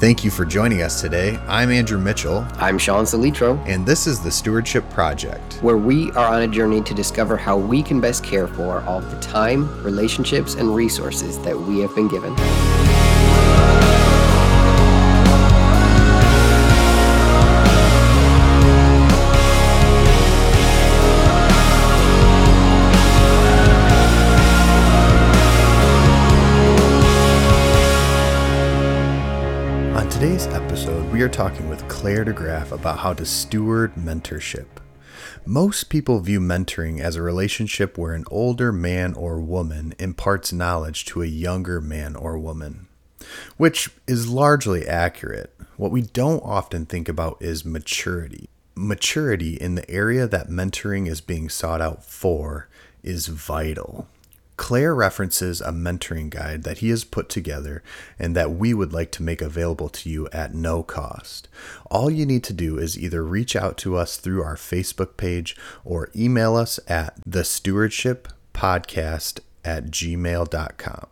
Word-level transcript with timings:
Thank 0.00 0.24
you 0.24 0.30
for 0.30 0.46
joining 0.46 0.80
us 0.80 1.02
today. 1.02 1.38
I'm 1.46 1.70
Andrew 1.70 1.98
Mitchell. 1.98 2.46
I'm 2.56 2.78
Sean 2.78 3.04
Salitro. 3.04 3.62
And 3.68 3.84
this 3.84 4.06
is 4.06 4.18
the 4.18 4.30
Stewardship 4.30 4.88
Project, 4.88 5.58
where 5.60 5.76
we 5.76 6.10
are 6.12 6.32
on 6.32 6.40
a 6.40 6.48
journey 6.48 6.80
to 6.80 6.94
discover 6.94 7.36
how 7.36 7.58
we 7.58 7.82
can 7.82 8.00
best 8.00 8.24
care 8.24 8.48
for 8.48 8.80
all 8.84 9.02
the 9.02 9.20
time, 9.20 9.68
relationships, 9.84 10.54
and 10.54 10.74
resources 10.74 11.38
that 11.40 11.54
we 11.54 11.80
have 11.80 11.94
been 11.94 12.08
given. 12.08 12.34
Talking 31.32 31.70
with 31.70 31.88
Clare 31.88 32.24
Degraaf 32.24 32.70
about 32.70 32.98
how 32.98 33.14
to 33.14 33.24
steward 33.24 33.94
mentorship. 33.94 34.66
Most 35.46 35.88
people 35.88 36.20
view 36.20 36.38
mentoring 36.38 37.00
as 37.00 37.16
a 37.16 37.22
relationship 37.22 37.96
where 37.96 38.12
an 38.12 38.24
older 38.30 38.72
man 38.72 39.14
or 39.14 39.40
woman 39.40 39.94
imparts 39.98 40.52
knowledge 40.52 41.06
to 41.06 41.22
a 41.22 41.26
younger 41.26 41.80
man 41.80 42.14
or 42.14 42.38
woman, 42.38 42.88
which 43.56 43.88
is 44.06 44.28
largely 44.28 44.86
accurate. 44.86 45.54
What 45.78 45.92
we 45.92 46.02
don't 46.02 46.42
often 46.44 46.84
think 46.84 47.08
about 47.08 47.40
is 47.40 47.64
maturity. 47.64 48.50
Maturity 48.74 49.54
in 49.54 49.76
the 49.76 49.90
area 49.90 50.26
that 50.26 50.48
mentoring 50.48 51.08
is 51.08 51.22
being 51.22 51.48
sought 51.48 51.80
out 51.80 52.04
for 52.04 52.68
is 53.02 53.28
vital. 53.28 54.08
Clare 54.60 54.94
references 54.94 55.62
a 55.62 55.72
mentoring 55.72 56.28
guide 56.28 56.64
that 56.64 56.78
he 56.78 56.90
has 56.90 57.02
put 57.02 57.30
together 57.30 57.82
and 58.18 58.36
that 58.36 58.50
we 58.50 58.74
would 58.74 58.92
like 58.92 59.10
to 59.12 59.22
make 59.22 59.40
available 59.40 59.88
to 59.88 60.10
you 60.10 60.28
at 60.34 60.52
no 60.52 60.82
cost. 60.82 61.48
All 61.90 62.10
you 62.10 62.26
need 62.26 62.44
to 62.44 62.52
do 62.52 62.76
is 62.76 62.98
either 62.98 63.24
reach 63.24 63.56
out 63.56 63.78
to 63.78 63.96
us 63.96 64.18
through 64.18 64.42
our 64.42 64.56
Facebook 64.56 65.16
page 65.16 65.56
or 65.82 66.10
email 66.14 66.56
us 66.56 66.78
at 66.86 67.14
the 67.24 67.42
stewardship 67.42 68.28
podcast 68.52 69.40
at 69.64 69.86
gmail.com. 69.86 71.06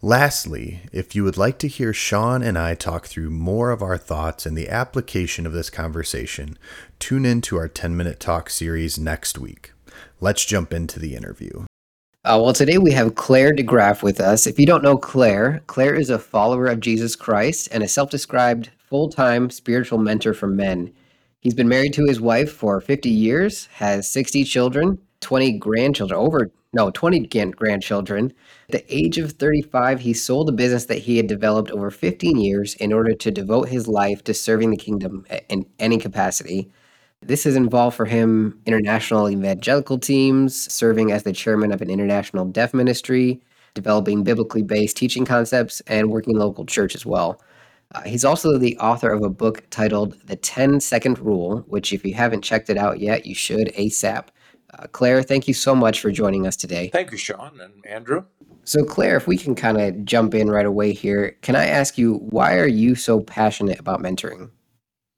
Lastly, 0.00 0.82
if 0.92 1.16
you 1.16 1.24
would 1.24 1.36
like 1.36 1.58
to 1.58 1.66
hear 1.66 1.92
Sean 1.92 2.40
and 2.40 2.56
I 2.56 2.76
talk 2.76 3.08
through 3.08 3.30
more 3.30 3.72
of 3.72 3.82
our 3.82 3.98
thoughts 3.98 4.46
and 4.46 4.56
the 4.56 4.68
application 4.68 5.44
of 5.44 5.52
this 5.52 5.70
conversation, 5.70 6.56
tune 7.00 7.26
in 7.26 7.40
to 7.42 7.56
our 7.56 7.66
10 7.66 7.96
minute 7.96 8.20
talk 8.20 8.48
series 8.48 8.96
next 8.96 9.38
week. 9.38 9.72
Let's 10.20 10.44
jump 10.44 10.72
into 10.72 11.00
the 11.00 11.16
interview. 11.16 11.64
Uh, 12.26 12.40
well, 12.42 12.54
today 12.54 12.78
we 12.78 12.90
have 12.90 13.16
Clare 13.16 13.52
Degraaf 13.52 14.02
with 14.02 14.18
us. 14.18 14.46
If 14.46 14.58
you 14.58 14.64
don't 14.64 14.82
know 14.82 14.96
Clare, 14.96 15.62
Clare 15.66 15.94
is 15.94 16.08
a 16.08 16.18
follower 16.18 16.64
of 16.64 16.80
Jesus 16.80 17.16
Christ 17.16 17.68
and 17.70 17.82
a 17.82 17.88
self 17.88 18.08
described 18.08 18.70
full 18.78 19.10
time 19.10 19.50
spiritual 19.50 19.98
mentor 19.98 20.32
for 20.32 20.46
men. 20.46 20.90
He's 21.40 21.52
been 21.52 21.68
married 21.68 21.92
to 21.92 22.06
his 22.06 22.22
wife 22.22 22.50
for 22.50 22.80
50 22.80 23.10
years, 23.10 23.66
has 23.74 24.10
60 24.10 24.42
children, 24.44 24.96
20 25.20 25.58
grandchildren, 25.58 26.18
over, 26.18 26.50
no, 26.72 26.90
20 26.90 27.26
grandchildren. 27.50 28.32
At 28.70 28.72
the 28.72 28.94
age 28.96 29.18
of 29.18 29.32
35, 29.32 30.00
he 30.00 30.14
sold 30.14 30.48
a 30.48 30.52
business 30.52 30.86
that 30.86 31.00
he 31.00 31.18
had 31.18 31.26
developed 31.26 31.72
over 31.72 31.90
15 31.90 32.40
years 32.40 32.74
in 32.76 32.94
order 32.94 33.12
to 33.12 33.30
devote 33.30 33.68
his 33.68 33.86
life 33.86 34.24
to 34.24 34.32
serving 34.32 34.70
the 34.70 34.78
kingdom 34.78 35.26
in 35.50 35.66
any 35.78 35.98
capacity. 35.98 36.70
This 37.26 37.44
has 37.44 37.56
involved 37.56 37.96
for 37.96 38.04
him 38.04 38.60
international 38.66 39.30
evangelical 39.30 39.98
teams, 39.98 40.70
serving 40.72 41.10
as 41.10 41.22
the 41.22 41.32
chairman 41.32 41.72
of 41.72 41.80
an 41.80 41.88
international 41.88 42.44
deaf 42.44 42.74
ministry, 42.74 43.40
developing 43.72 44.22
biblically 44.24 44.62
based 44.62 44.98
teaching 44.98 45.24
concepts, 45.24 45.80
and 45.86 46.10
working 46.10 46.36
local 46.36 46.66
church 46.66 46.94
as 46.94 47.06
well. 47.06 47.40
Uh, 47.94 48.02
he's 48.02 48.24
also 48.24 48.58
the 48.58 48.76
author 48.78 49.10
of 49.10 49.22
a 49.22 49.30
book 49.30 49.62
titled 49.70 50.20
The 50.26 50.36
10 50.36 50.80
Second 50.80 51.18
Rule, 51.18 51.64
which, 51.66 51.92
if 51.94 52.04
you 52.04 52.12
haven't 52.12 52.42
checked 52.42 52.68
it 52.68 52.76
out 52.76 53.00
yet, 53.00 53.24
you 53.24 53.34
should 53.34 53.68
ASAP. 53.74 54.26
Uh, 54.74 54.86
Clare, 54.88 55.22
thank 55.22 55.48
you 55.48 55.54
so 55.54 55.74
much 55.74 56.00
for 56.00 56.10
joining 56.10 56.46
us 56.46 56.56
today. 56.56 56.90
Thank 56.92 57.10
you, 57.10 57.16
Sean 57.16 57.58
and 57.60 57.86
Andrew. 57.86 58.24
So, 58.64 58.84
Clare, 58.84 59.16
if 59.16 59.26
we 59.26 59.38
can 59.38 59.54
kind 59.54 59.80
of 59.80 60.04
jump 60.04 60.34
in 60.34 60.50
right 60.50 60.66
away 60.66 60.92
here, 60.92 61.36
can 61.42 61.56
I 61.56 61.66
ask 61.66 61.96
you, 61.96 62.14
why 62.14 62.58
are 62.58 62.66
you 62.66 62.94
so 62.94 63.20
passionate 63.20 63.78
about 63.78 64.00
mentoring? 64.00 64.50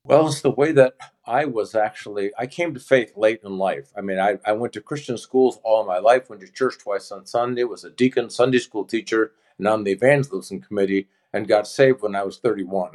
Well, 0.04 0.28
it's 0.28 0.42
the 0.42 0.50
way 0.50 0.72
that 0.72 0.94
I 1.26 1.44
was 1.44 1.74
actually, 1.74 2.30
I 2.38 2.46
came 2.46 2.72
to 2.74 2.80
faith 2.80 3.16
late 3.16 3.40
in 3.44 3.58
life. 3.58 3.90
I 3.96 4.00
mean, 4.00 4.18
I, 4.18 4.38
I 4.44 4.52
went 4.52 4.72
to 4.74 4.80
Christian 4.80 5.18
schools 5.18 5.58
all 5.64 5.84
my 5.84 5.98
life, 5.98 6.30
went 6.30 6.40
to 6.42 6.52
church 6.52 6.78
twice 6.78 7.10
on 7.10 7.26
Sunday, 7.26 7.64
was 7.64 7.84
a 7.84 7.90
deacon, 7.90 8.30
Sunday 8.30 8.58
school 8.58 8.84
teacher, 8.84 9.32
and 9.58 9.66
on 9.66 9.84
the 9.84 9.90
evangelism 9.90 10.60
committee, 10.60 11.08
and 11.32 11.48
got 11.48 11.66
saved 11.66 12.02
when 12.02 12.14
I 12.14 12.22
was 12.22 12.38
31. 12.38 12.92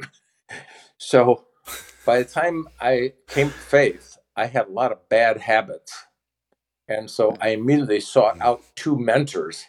so 0.98 1.44
by 2.06 2.18
the 2.18 2.24
time 2.24 2.68
I 2.80 3.12
came 3.28 3.48
to 3.48 3.54
faith, 3.54 4.16
I 4.34 4.46
had 4.46 4.68
a 4.68 4.72
lot 4.72 4.92
of 4.92 5.08
bad 5.10 5.38
habits. 5.42 6.06
And 6.88 7.10
so 7.10 7.36
I 7.40 7.50
immediately 7.50 8.00
sought 8.00 8.40
out 8.40 8.62
two 8.74 8.98
mentors 8.98 9.66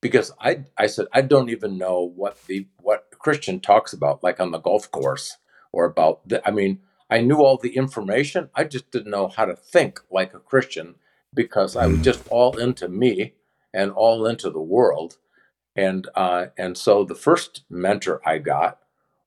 because 0.00 0.32
I, 0.40 0.64
I 0.76 0.86
said, 0.86 1.06
I 1.12 1.20
don't 1.22 1.50
even 1.50 1.76
know 1.76 2.00
what 2.00 2.38
the 2.46 2.66
what 2.80 3.10
Christian 3.18 3.60
talks 3.60 3.92
about, 3.92 4.22
like 4.22 4.40
on 4.40 4.50
the 4.50 4.58
golf 4.58 4.90
course 4.90 5.36
or 5.72 5.84
about 5.84 6.26
the, 6.28 6.46
I 6.46 6.50
mean, 6.50 6.80
I 7.10 7.20
knew 7.20 7.36
all 7.36 7.56
the 7.56 7.76
information. 7.76 8.50
I 8.54 8.64
just 8.64 8.90
didn't 8.90 9.10
know 9.10 9.28
how 9.28 9.46
to 9.46 9.56
think 9.56 10.00
like 10.10 10.34
a 10.34 10.40
Christian 10.40 10.96
because 11.34 11.76
I 11.76 11.86
was 11.86 11.98
mm. 11.98 12.04
just 12.04 12.26
all 12.28 12.58
into 12.58 12.88
me 12.88 13.34
and 13.72 13.90
all 13.90 14.26
into 14.26 14.50
the 14.50 14.60
world. 14.60 15.16
And 15.76 16.08
uh, 16.14 16.46
and 16.56 16.76
so 16.76 17.04
the 17.04 17.14
first 17.14 17.62
mentor 17.70 18.20
I 18.26 18.38
got 18.38 18.80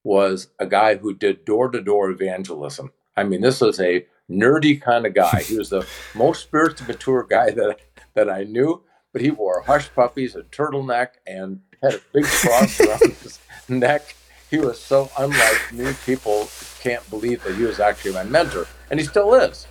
was 0.04 0.50
a 0.60 0.66
guy 0.66 0.98
who 0.98 1.14
did 1.14 1.46
door 1.46 1.70
to 1.70 1.82
door 1.82 2.10
evangelism. 2.10 2.92
I 3.16 3.24
mean, 3.24 3.42
this 3.42 3.62
was 3.62 3.80
a 3.80 4.06
nerdy 4.30 4.82
kind 4.82 5.06
of 5.06 5.14
guy. 5.14 5.44
He 5.44 5.58
was 5.58 5.70
the 5.70 5.86
most 6.16 6.44
spiritually 6.44 6.94
mature 6.94 7.26
guy 7.30 7.52
that 7.52 7.80
that 8.14 8.30
I 8.30 8.44
knew, 8.44 8.84
but 9.14 9.22
he 9.22 9.32
wore 9.32 9.62
hush 9.62 9.90
puppies, 9.94 10.36
a 10.36 10.44
turtleneck, 10.44 11.10
and 11.26 11.62
had 11.82 11.96
a 11.96 12.02
big 12.14 12.26
cross 12.26 12.80
around 12.80 13.14
his 13.24 13.40
neck 13.70 14.16
he 14.52 14.60
was 14.60 14.80
so 14.80 15.10
unlike 15.18 15.72
me. 15.72 15.94
People 16.06 16.50
can't 16.82 17.10
believe 17.10 17.42
that 17.46 17.56
he 17.56 17.64
was 17.64 17.80
actually 17.80 18.12
my 18.12 18.26
mentor, 18.26 18.68
and 18.92 19.00
he 19.00 19.06
still 19.06 19.34
is. 19.34 19.66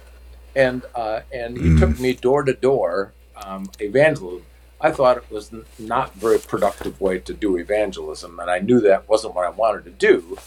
And 0.57 0.85
uh, 0.95 1.21
and 1.33 1.57
he 1.57 1.65
mm. 1.65 1.79
took 1.79 2.01
me 2.01 2.15
door 2.15 2.43
to 2.43 2.55
door 2.55 3.13
um, 3.37 3.71
evangelism. 3.79 4.47
I 4.81 4.91
thought 4.91 5.19
it 5.19 5.31
was 5.31 5.53
not 5.79 6.15
very 6.15 6.39
productive 6.39 6.99
way 6.99 7.19
to 7.19 7.35
do 7.35 7.59
evangelism, 7.59 8.41
and 8.41 8.51
I 8.51 8.59
knew 8.59 8.81
that 8.81 9.07
wasn't 9.07 9.35
what 9.35 9.47
I 9.47 9.51
wanted 9.51 9.85
to 9.85 9.91
do. 9.91 10.39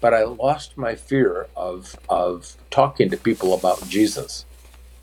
But 0.00 0.14
I 0.14 0.22
lost 0.22 0.78
my 0.78 0.94
fear 0.94 1.48
of 1.56 1.96
of 2.08 2.56
talking 2.70 3.10
to 3.10 3.16
people 3.16 3.52
about 3.52 3.88
Jesus, 3.88 4.46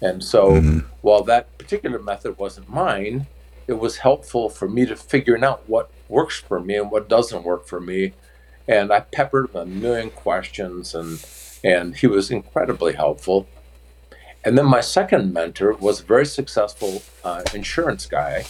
and 0.01 0.23
so 0.23 0.53
mm-hmm. 0.53 0.79
while 1.01 1.23
that 1.23 1.57
particular 1.57 2.00
method 2.00 2.38
wasn't 2.38 2.69
mine, 2.69 3.28
it 3.67 3.78
was 3.78 3.97
helpful 3.97 4.50
for 4.50 4.69
me 4.69 4.85
to 4.85 4.96
figuring 4.96 5.44
out 5.44 5.67
what 5.67 5.91
works 6.07 6.40
for 6.40 6.61
me 6.61 6.75
and 6.75 6.90
what 6.90 7.09
doesn't 7.09 7.44
work 7.44 7.67
for 7.67 7.81
me 7.81 8.13
and 8.69 8.94
I 8.94 9.00
peppered 9.00 9.50
him 9.50 9.56
a 9.56 9.66
million 9.66 10.12
questions, 10.12 10.94
and 10.94 11.25
and 11.63 11.97
he 11.97 12.07
was 12.07 12.31
incredibly 12.31 12.94
helpful. 12.94 13.47
And 14.46 14.57
then 14.57 14.68
my 14.68 14.80
second 14.80 15.34
mentor 15.34 15.74
was 15.74 16.00
a 16.00 16.03
very 16.03 16.25
successful 16.25 17.02
uh, 17.25 17.44
insurance 17.53 18.06
guy 18.06 18.46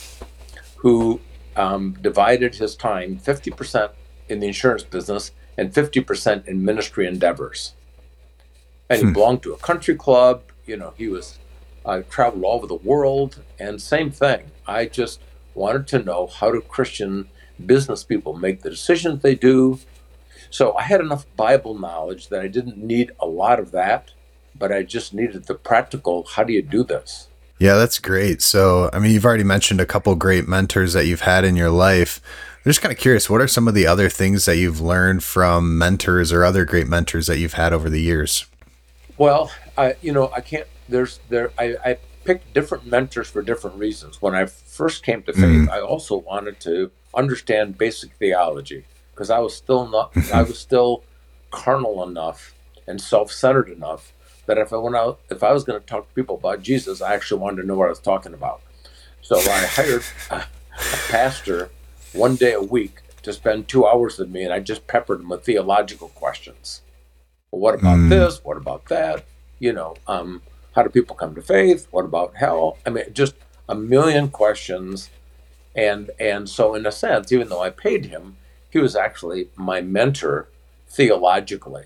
who 0.75 1.19
um, 1.55 1.97
divided 2.01 2.55
his 2.55 2.75
time 2.75 3.17
50% 3.17 3.89
in 4.27 4.39
the 4.39 4.45
insurance 4.45 4.83
business 4.83 5.31
and 5.57 5.73
50% 5.73 6.47
in 6.47 6.63
ministry 6.63 7.07
endeavors. 7.07 7.73
And 8.87 8.99
he 8.99 9.07
hmm. 9.07 9.13
belonged 9.13 9.41
to 9.43 9.53
a 9.53 9.57
country 9.57 9.95
club. 9.95 10.43
You 10.67 10.77
know, 10.77 10.93
he 10.95 11.07
was 11.07 11.39
uh, 11.83 12.03
traveled 12.07 12.43
all 12.43 12.57
over 12.57 12.67
the 12.67 12.75
world. 12.75 13.41
And 13.57 13.81
same 13.81 14.11
thing. 14.11 14.51
I 14.67 14.85
just 14.85 15.21
wanted 15.55 15.87
to 15.87 16.03
know 16.03 16.27
how 16.27 16.51
do 16.51 16.61
Christian 16.61 17.29
business 17.65 18.03
people 18.03 18.37
make 18.37 18.61
the 18.61 18.69
decisions 18.69 19.23
they 19.23 19.35
do 19.35 19.79
so 20.49 20.75
I 20.75 20.83
had 20.83 21.01
enough 21.01 21.25
Bible 21.35 21.77
knowledge 21.77 22.29
that 22.29 22.41
I 22.41 22.47
didn't 22.47 22.77
need 22.77 23.11
a 23.19 23.25
lot 23.25 23.59
of 23.59 23.71
that, 23.71 24.11
but 24.55 24.71
I 24.71 24.83
just 24.83 25.13
needed 25.13 25.45
the 25.45 25.55
practical 25.55 26.23
how 26.23 26.43
do 26.43 26.53
you 26.53 26.61
do 26.61 26.83
this? 26.83 27.27
Yeah, 27.59 27.75
that's 27.75 27.99
great. 27.99 28.41
So, 28.41 28.89
I 28.93 28.99
mean, 28.99 29.11
you've 29.11 29.25
already 29.25 29.43
mentioned 29.43 29.81
a 29.81 29.85
couple 29.85 30.15
great 30.15 30.47
mentors 30.47 30.93
that 30.93 31.05
you've 31.05 31.21
had 31.21 31.43
in 31.43 31.57
your 31.57 31.69
life. 31.69 32.21
I'm 32.65 32.69
just 32.69 32.81
kind 32.81 32.91
of 32.91 32.97
curious, 32.97 33.29
what 33.29 33.41
are 33.41 33.47
some 33.47 33.67
of 33.67 33.73
the 33.73 33.85
other 33.85 34.09
things 34.09 34.45
that 34.45 34.57
you've 34.57 34.79
learned 34.79 35.23
from 35.23 35.77
mentors 35.77 36.31
or 36.31 36.45
other 36.45 36.63
great 36.65 36.87
mentors 36.87 37.27
that 37.27 37.37
you've 37.37 37.53
had 37.53 37.73
over 37.73 37.89
the 37.89 38.01
years? 38.01 38.45
Well, 39.17 39.51
I, 39.77 39.95
you 40.01 40.13
know, 40.13 40.31
I 40.33 40.41
can't, 40.41 40.67
there's, 40.87 41.19
there, 41.27 41.51
I, 41.59 41.75
I 41.85 41.97
picked 42.23 42.53
different 42.53 42.85
mentors 42.85 43.29
for 43.29 43.41
different 43.41 43.77
reasons. 43.77 44.21
When 44.21 44.35
I 44.35 44.45
first 44.45 45.03
came 45.03 45.23
to 45.23 45.33
faith, 45.33 45.43
mm. 45.43 45.69
I 45.69 45.81
also 45.81 46.17
wanted 46.17 46.59
to 46.61 46.91
understand 47.13 47.77
basic 47.77 48.13
theology 48.13 48.85
because 49.19 49.29
I 49.29 49.39
was 49.39 49.53
still 49.53 49.85
not 49.85 50.15
I 50.33 50.43
was 50.43 50.57
still 50.57 51.03
carnal 51.51 52.07
enough 52.07 52.53
and 52.87 53.01
self-centered 53.01 53.69
enough 53.69 54.13
that 54.45 54.57
if 54.57 54.71
I 54.71 54.77
went 54.77 54.95
out 54.95 55.19
if 55.29 55.43
I 55.43 55.51
was 55.51 55.65
going 55.65 55.79
to 55.79 55.85
talk 55.85 56.07
to 56.07 56.15
people 56.15 56.35
about 56.35 56.61
Jesus, 56.61 57.01
I 57.01 57.13
actually 57.13 57.41
wanted 57.41 57.61
to 57.61 57.67
know 57.67 57.75
what 57.75 57.87
I 57.87 57.89
was 57.89 57.99
talking 57.99 58.33
about. 58.33 58.61
So 59.21 59.37
I 59.37 59.65
hired 59.65 60.03
a, 60.31 60.35
a 60.37 60.45
pastor 61.09 61.69
one 62.13 62.37
day 62.37 62.53
a 62.53 62.61
week 62.61 63.01
to 63.23 63.33
spend 63.33 63.67
two 63.67 63.85
hours 63.85 64.17
with 64.17 64.29
me, 64.29 64.43
and 64.43 64.53
I 64.53 64.61
just 64.61 64.87
peppered 64.87 65.19
him 65.19 65.29
with 65.29 65.43
theological 65.43 66.07
questions. 66.09 66.81
Well, 67.51 67.59
what 67.59 67.75
about 67.75 67.97
mm. 67.97 68.09
this? 68.09 68.41
What 68.43 68.55
about 68.55 68.85
that? 68.85 69.25
You 69.59 69.73
know, 69.73 69.95
um, 70.07 70.41
how 70.73 70.83
do 70.83 70.89
people 70.89 71.17
come 71.17 71.35
to 71.35 71.41
faith? 71.41 71.87
What 71.91 72.05
about 72.05 72.37
hell? 72.37 72.77
I 72.85 72.89
mean, 72.91 73.03
just 73.11 73.35
a 73.67 73.75
million 73.75 74.29
questions. 74.29 75.09
And 75.75 76.09
and 76.19 76.49
so 76.49 76.73
in 76.73 76.85
a 76.85 76.91
sense, 76.91 77.33
even 77.33 77.49
though 77.49 77.61
I 77.61 77.69
paid 77.69 78.05
him, 78.05 78.37
he 78.69 78.79
was 78.79 78.95
actually 78.95 79.49
my 79.55 79.81
mentor 79.81 80.47
theologically. 80.87 81.85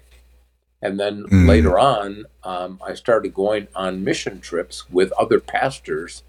And 0.82 1.00
then 1.00 1.24
mm. 1.24 1.48
later 1.48 1.80
on, 1.80 2.26
um, 2.44 2.80
I 2.86 2.94
started 2.94 3.34
going 3.34 3.68
on 3.74 4.04
mission 4.04 4.42
trips 4.42 4.90
with 4.90 5.14
other 5.14 5.40
pastors 5.40 6.24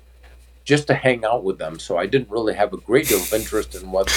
just 0.64 0.86
to 0.86 0.94
hang 0.94 1.24
out 1.24 1.42
with 1.42 1.58
them. 1.58 1.78
So 1.78 1.98
I 1.98 2.06
didn't 2.06 2.30
really 2.30 2.54
have 2.54 2.72
a 2.72 2.76
great 2.76 3.08
deal 3.08 3.18
of 3.18 3.32
interest 3.32 3.74
in 3.74 3.90
what 3.90 4.08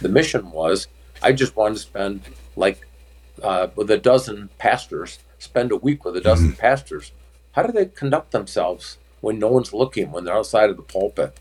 the 0.00 0.08
mission 0.08 0.50
was. 0.50 0.88
I 1.22 1.32
just 1.32 1.56
wanted 1.56 1.76
to 1.76 1.80
spend 1.80 2.22
like 2.54 2.86
uh, 3.42 3.68
with 3.76 3.90
a 3.90 3.98
dozen 3.98 4.50
pastors, 4.58 5.18
spend 5.38 5.72
a 5.72 5.76
week 5.76 6.04
with 6.04 6.16
a 6.16 6.20
dozen 6.20 6.52
mm. 6.52 6.58
pastors. 6.58 7.12
How 7.52 7.62
do 7.62 7.72
they 7.72 7.86
conduct 7.86 8.32
themselves 8.32 8.98
when 9.20 9.38
no 9.38 9.48
one's 9.48 9.72
looking, 9.72 10.12
when 10.12 10.24
they're 10.24 10.36
outside 10.36 10.70
of 10.70 10.76
the 10.76 10.82
pulpit? 10.82 11.38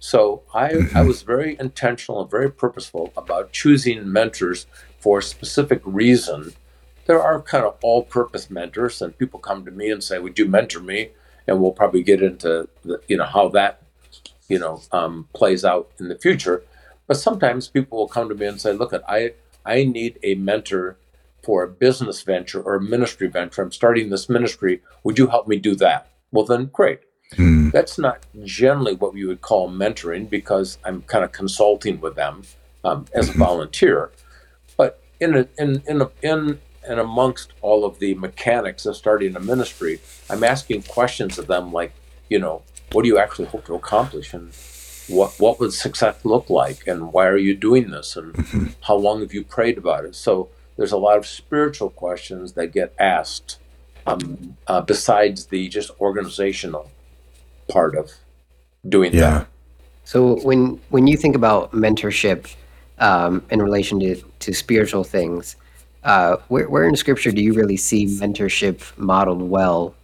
So 0.00 0.42
I, 0.54 0.72
mm-hmm. 0.72 0.96
I 0.96 1.02
was 1.02 1.22
very 1.22 1.56
intentional 1.60 2.22
and 2.22 2.30
very 2.30 2.50
purposeful 2.50 3.12
about 3.16 3.52
choosing 3.52 4.10
mentors 4.10 4.66
for 4.98 5.18
a 5.18 5.22
specific 5.22 5.82
reason. 5.84 6.54
There 7.04 7.22
are 7.22 7.42
kind 7.42 7.64
of 7.64 7.76
all 7.82 8.02
purpose 8.02 8.50
mentors, 8.50 9.02
and 9.02 9.16
people 9.16 9.38
come 9.38 9.64
to 9.66 9.70
me 9.70 9.90
and 9.90 10.02
say, 10.02 10.18
Would 10.18 10.38
you 10.38 10.46
mentor 10.46 10.80
me? 10.80 11.10
And 11.46 11.60
we'll 11.60 11.72
probably 11.72 12.02
get 12.02 12.22
into 12.22 12.68
the, 12.82 13.00
you 13.08 13.16
know 13.16 13.24
how 13.24 13.48
that 13.50 13.82
you 14.48 14.58
know 14.58 14.82
um, 14.90 15.28
plays 15.34 15.64
out 15.64 15.90
in 15.98 16.08
the 16.08 16.18
future. 16.18 16.62
But 17.06 17.18
sometimes 17.18 17.68
people 17.68 17.98
will 17.98 18.08
come 18.08 18.28
to 18.28 18.34
me 18.34 18.46
and 18.46 18.60
say, 18.60 18.72
Look, 18.72 18.94
I 19.06 19.34
I 19.66 19.84
need 19.84 20.18
a 20.22 20.34
mentor 20.36 20.96
for 21.42 21.62
a 21.62 21.68
business 21.68 22.22
venture 22.22 22.62
or 22.62 22.76
a 22.76 22.80
ministry 22.80 23.28
venture. 23.28 23.62
I'm 23.62 23.72
starting 23.72 24.08
this 24.08 24.28
ministry. 24.28 24.80
Would 25.04 25.18
you 25.18 25.26
help 25.26 25.46
me 25.46 25.56
do 25.56 25.74
that? 25.76 26.08
Well, 26.32 26.44
then 26.44 26.66
great. 26.66 27.00
Mm. 27.36 27.72
That's 27.72 27.98
not 27.98 28.26
generally 28.44 28.94
what 28.94 29.14
we 29.14 29.24
would 29.24 29.40
call 29.40 29.70
mentoring 29.70 30.28
because 30.28 30.78
I'm 30.84 31.02
kind 31.02 31.24
of 31.24 31.32
consulting 31.32 32.00
with 32.00 32.16
them 32.16 32.42
um, 32.84 33.06
as 33.14 33.28
a 33.28 33.32
mm-hmm. 33.32 33.40
volunteer. 33.40 34.10
But 34.76 35.00
in 35.20 35.36
a, 35.36 35.48
in 35.58 35.82
in 35.86 36.02
a, 36.02 36.10
in 36.22 36.58
and 36.88 36.98
amongst 36.98 37.52
all 37.60 37.84
of 37.84 37.98
the 37.98 38.14
mechanics 38.14 38.86
of 38.86 38.96
starting 38.96 39.36
a 39.36 39.40
ministry, 39.40 40.00
I'm 40.28 40.42
asking 40.42 40.82
questions 40.84 41.38
of 41.38 41.46
them 41.46 41.72
like, 41.72 41.92
you 42.28 42.38
know, 42.38 42.62
what 42.92 43.02
do 43.02 43.08
you 43.08 43.18
actually 43.18 43.46
hope 43.46 43.66
to 43.66 43.74
accomplish, 43.74 44.34
and 44.34 44.52
what 45.06 45.34
what 45.38 45.60
would 45.60 45.72
success 45.72 46.24
look 46.24 46.50
like, 46.50 46.86
and 46.86 47.12
why 47.12 47.26
are 47.26 47.36
you 47.36 47.54
doing 47.54 47.90
this, 47.90 48.16
and 48.16 48.34
mm-hmm. 48.34 48.66
how 48.80 48.96
long 48.96 49.20
have 49.20 49.32
you 49.32 49.44
prayed 49.44 49.78
about 49.78 50.04
it? 50.04 50.16
So 50.16 50.48
there's 50.76 50.92
a 50.92 50.96
lot 50.96 51.18
of 51.18 51.26
spiritual 51.26 51.90
questions 51.90 52.54
that 52.54 52.72
get 52.72 52.94
asked 52.98 53.58
um, 54.06 54.56
uh, 54.66 54.80
besides 54.80 55.46
the 55.46 55.68
just 55.68 55.90
organizational 56.00 56.90
part 57.70 57.96
of 57.96 58.10
doing 58.88 59.12
yeah. 59.12 59.20
that. 59.20 59.46
So 60.04 60.40
when 60.40 60.80
when 60.90 61.06
you 61.06 61.16
think 61.16 61.36
about 61.36 61.72
mentorship 61.72 62.54
um, 62.98 63.42
in 63.50 63.62
relation 63.62 64.00
to, 64.00 64.16
to 64.40 64.52
spiritual 64.52 65.04
things, 65.04 65.56
uh, 66.04 66.36
where, 66.48 66.68
where 66.68 66.84
in 66.84 66.96
Scripture 66.96 67.32
do 67.32 67.42
you 67.42 67.52
really 67.52 67.76
see 67.76 68.06
mentorship 68.06 68.96
modeled 68.96 69.42
well? 69.42 69.94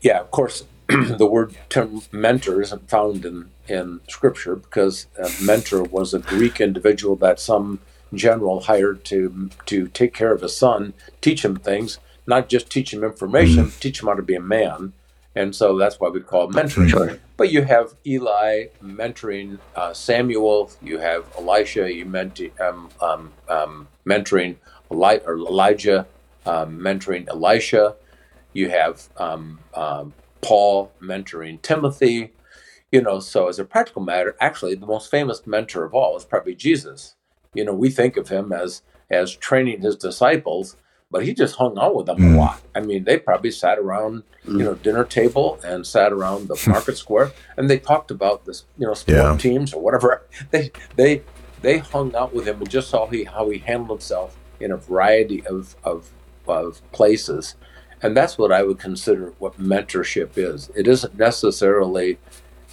Yeah, 0.00 0.20
of 0.20 0.30
course, 0.30 0.64
the 0.86 1.26
word 1.26 1.56
term 1.68 2.02
mentor 2.12 2.62
isn't 2.62 2.88
found 2.88 3.24
in, 3.24 3.50
in 3.68 4.00
Scripture 4.08 4.56
because 4.56 5.06
a 5.18 5.30
mentor 5.42 5.82
was 5.82 6.14
a 6.14 6.18
Greek 6.18 6.60
individual 6.60 7.16
that 7.16 7.40
some 7.40 7.80
general 8.14 8.60
hired 8.60 9.04
to 9.04 9.50
to 9.66 9.88
take 9.88 10.14
care 10.14 10.32
of 10.32 10.40
his 10.40 10.56
son, 10.56 10.94
teach 11.20 11.44
him 11.44 11.56
things, 11.56 11.98
not 12.26 12.48
just 12.48 12.70
teach 12.70 12.92
him 12.92 13.04
information, 13.04 13.64
mm-hmm. 13.64 13.80
teach 13.80 14.00
him 14.00 14.08
how 14.08 14.14
to 14.14 14.22
be 14.22 14.34
a 14.34 14.40
man. 14.40 14.92
And 15.34 15.54
so 15.54 15.78
that's 15.78 16.00
why 16.00 16.08
we 16.08 16.20
call 16.20 16.48
it 16.50 16.54
mentoring. 16.54 16.88
Sure. 16.88 17.18
But 17.36 17.52
you 17.52 17.62
have 17.62 17.94
Eli 18.06 18.66
mentoring 18.82 19.58
uh, 19.76 19.92
Samuel. 19.94 20.70
You 20.82 20.98
have 20.98 21.26
Elisha. 21.38 21.92
You 21.92 22.04
menti- 22.06 22.52
um, 22.58 22.88
um, 23.00 23.32
um, 23.48 23.88
mentoring 24.06 24.56
Eli- 24.90 25.20
or 25.24 25.36
Elijah, 25.36 26.06
um, 26.46 26.78
mentoring 26.78 27.28
Elisha. 27.28 27.94
You 28.52 28.70
have 28.70 29.08
um, 29.18 29.60
um, 29.74 30.14
Paul 30.40 30.90
mentoring 31.00 31.62
Timothy. 31.62 32.32
You 32.90 33.02
know, 33.02 33.20
so 33.20 33.48
as 33.48 33.58
a 33.58 33.64
practical 33.64 34.02
matter, 34.02 34.34
actually, 34.40 34.74
the 34.74 34.86
most 34.86 35.10
famous 35.10 35.46
mentor 35.46 35.84
of 35.84 35.94
all 35.94 36.16
is 36.16 36.24
probably 36.24 36.54
Jesus. 36.54 37.14
You 37.54 37.64
know, 37.64 37.74
we 37.74 37.90
think 37.90 38.16
of 38.16 38.28
him 38.28 38.52
as 38.52 38.82
as 39.10 39.34
training 39.34 39.82
his 39.82 39.96
disciples, 39.96 40.76
but 41.10 41.24
he 41.24 41.32
just 41.32 41.56
hung 41.56 41.78
out 41.78 41.94
with 41.94 42.06
them 42.06 42.18
mm. 42.18 42.34
a 42.34 42.38
lot. 42.38 42.60
I 42.74 42.80
mean, 42.80 43.04
they 43.04 43.18
probably 43.18 43.50
sat 43.50 43.78
around, 43.78 44.24
mm. 44.46 44.58
you 44.58 44.64
know, 44.64 44.74
dinner 44.74 45.04
table 45.04 45.58
and 45.64 45.86
sat 45.86 46.12
around 46.12 46.48
the 46.48 46.62
market 46.70 46.96
square, 46.96 47.32
and 47.56 47.68
they 47.68 47.78
talked 47.78 48.10
about 48.10 48.44
this, 48.44 48.64
you 48.76 48.86
know, 48.86 48.94
sport 48.94 49.16
yeah. 49.16 49.36
teams 49.36 49.72
or 49.72 49.82
whatever. 49.82 50.22
They 50.50 50.70
they 50.96 51.22
they 51.62 51.78
hung 51.78 52.14
out 52.14 52.32
with 52.32 52.46
him 52.46 52.58
and 52.58 52.70
just 52.70 52.88
saw 52.88 53.06
he 53.06 53.24
how 53.24 53.50
he 53.50 53.58
handled 53.58 54.00
himself 54.00 54.36
in 54.60 54.70
a 54.70 54.76
variety 54.76 55.44
of 55.46 55.76
of, 55.84 56.10
of 56.46 56.80
places, 56.92 57.56
and 58.02 58.16
that's 58.16 58.38
what 58.38 58.52
I 58.52 58.62
would 58.62 58.78
consider 58.78 59.34
what 59.38 59.58
mentorship 59.58 60.36
is. 60.36 60.70
It 60.74 60.86
isn't 60.86 61.18
necessarily 61.18 62.18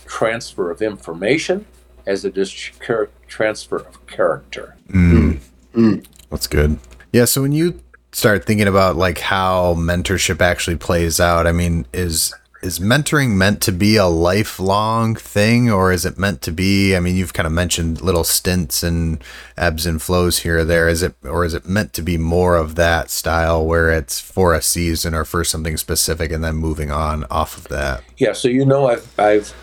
transfer 0.05 0.71
of 0.71 0.81
information 0.81 1.65
as 2.05 2.23
it 2.23 2.37
is 2.37 2.51
char- 2.51 3.09
transfer 3.27 3.77
of 3.77 4.05
character. 4.07 4.75
Mm. 4.89 5.39
Mm. 5.73 6.05
That's 6.29 6.47
good. 6.47 6.79
Yeah. 7.11 7.25
So 7.25 7.41
when 7.41 7.51
you 7.51 7.81
start 8.15 8.45
thinking 8.45 8.67
about 8.67 8.95
like 8.95 9.19
how 9.19 9.73
mentorship 9.75 10.39
actually 10.39 10.77
plays 10.77 11.19
out, 11.19 11.45
I 11.45 11.51
mean, 11.51 11.85
is 11.93 12.33
is 12.61 12.79
mentoring 12.79 13.31
meant 13.31 13.61
to 13.61 13.71
be 13.71 13.97
a 13.97 14.05
lifelong 14.05 15.13
thing 15.13 15.69
or 15.69 15.91
is 15.91 16.03
it 16.03 16.17
meant 16.17 16.41
to 16.41 16.51
be 16.51 16.95
i 16.95 16.99
mean 16.99 17.15
you've 17.15 17.33
kind 17.33 17.45
of 17.45 17.53
mentioned 17.53 18.01
little 18.01 18.23
stints 18.23 18.81
and 18.81 19.23
ebbs 19.55 19.85
and 19.85 20.01
flows 20.01 20.39
here 20.39 20.59
or 20.59 20.65
there. 20.65 20.87
Is 20.87 21.03
it 21.03 21.13
or 21.23 21.45
is 21.45 21.53
it 21.53 21.67
meant 21.67 21.93
to 21.93 22.01
be 22.01 22.17
more 22.17 22.55
of 22.55 22.73
that 22.75 23.11
style 23.11 23.63
where 23.63 23.91
it's 23.91 24.19
for 24.19 24.55
a 24.55 24.63
season 24.63 25.13
or 25.13 25.25
for 25.25 25.43
something 25.43 25.77
specific 25.77 26.31
and 26.31 26.43
then 26.43 26.55
moving 26.55 26.89
on 26.89 27.25
off 27.29 27.55
of 27.57 27.67
that? 27.67 28.03
Yeah 28.17 28.33
so 28.33 28.47
you 28.47 28.65
know 28.65 28.87
i've 28.87 29.19
i've 29.19 29.53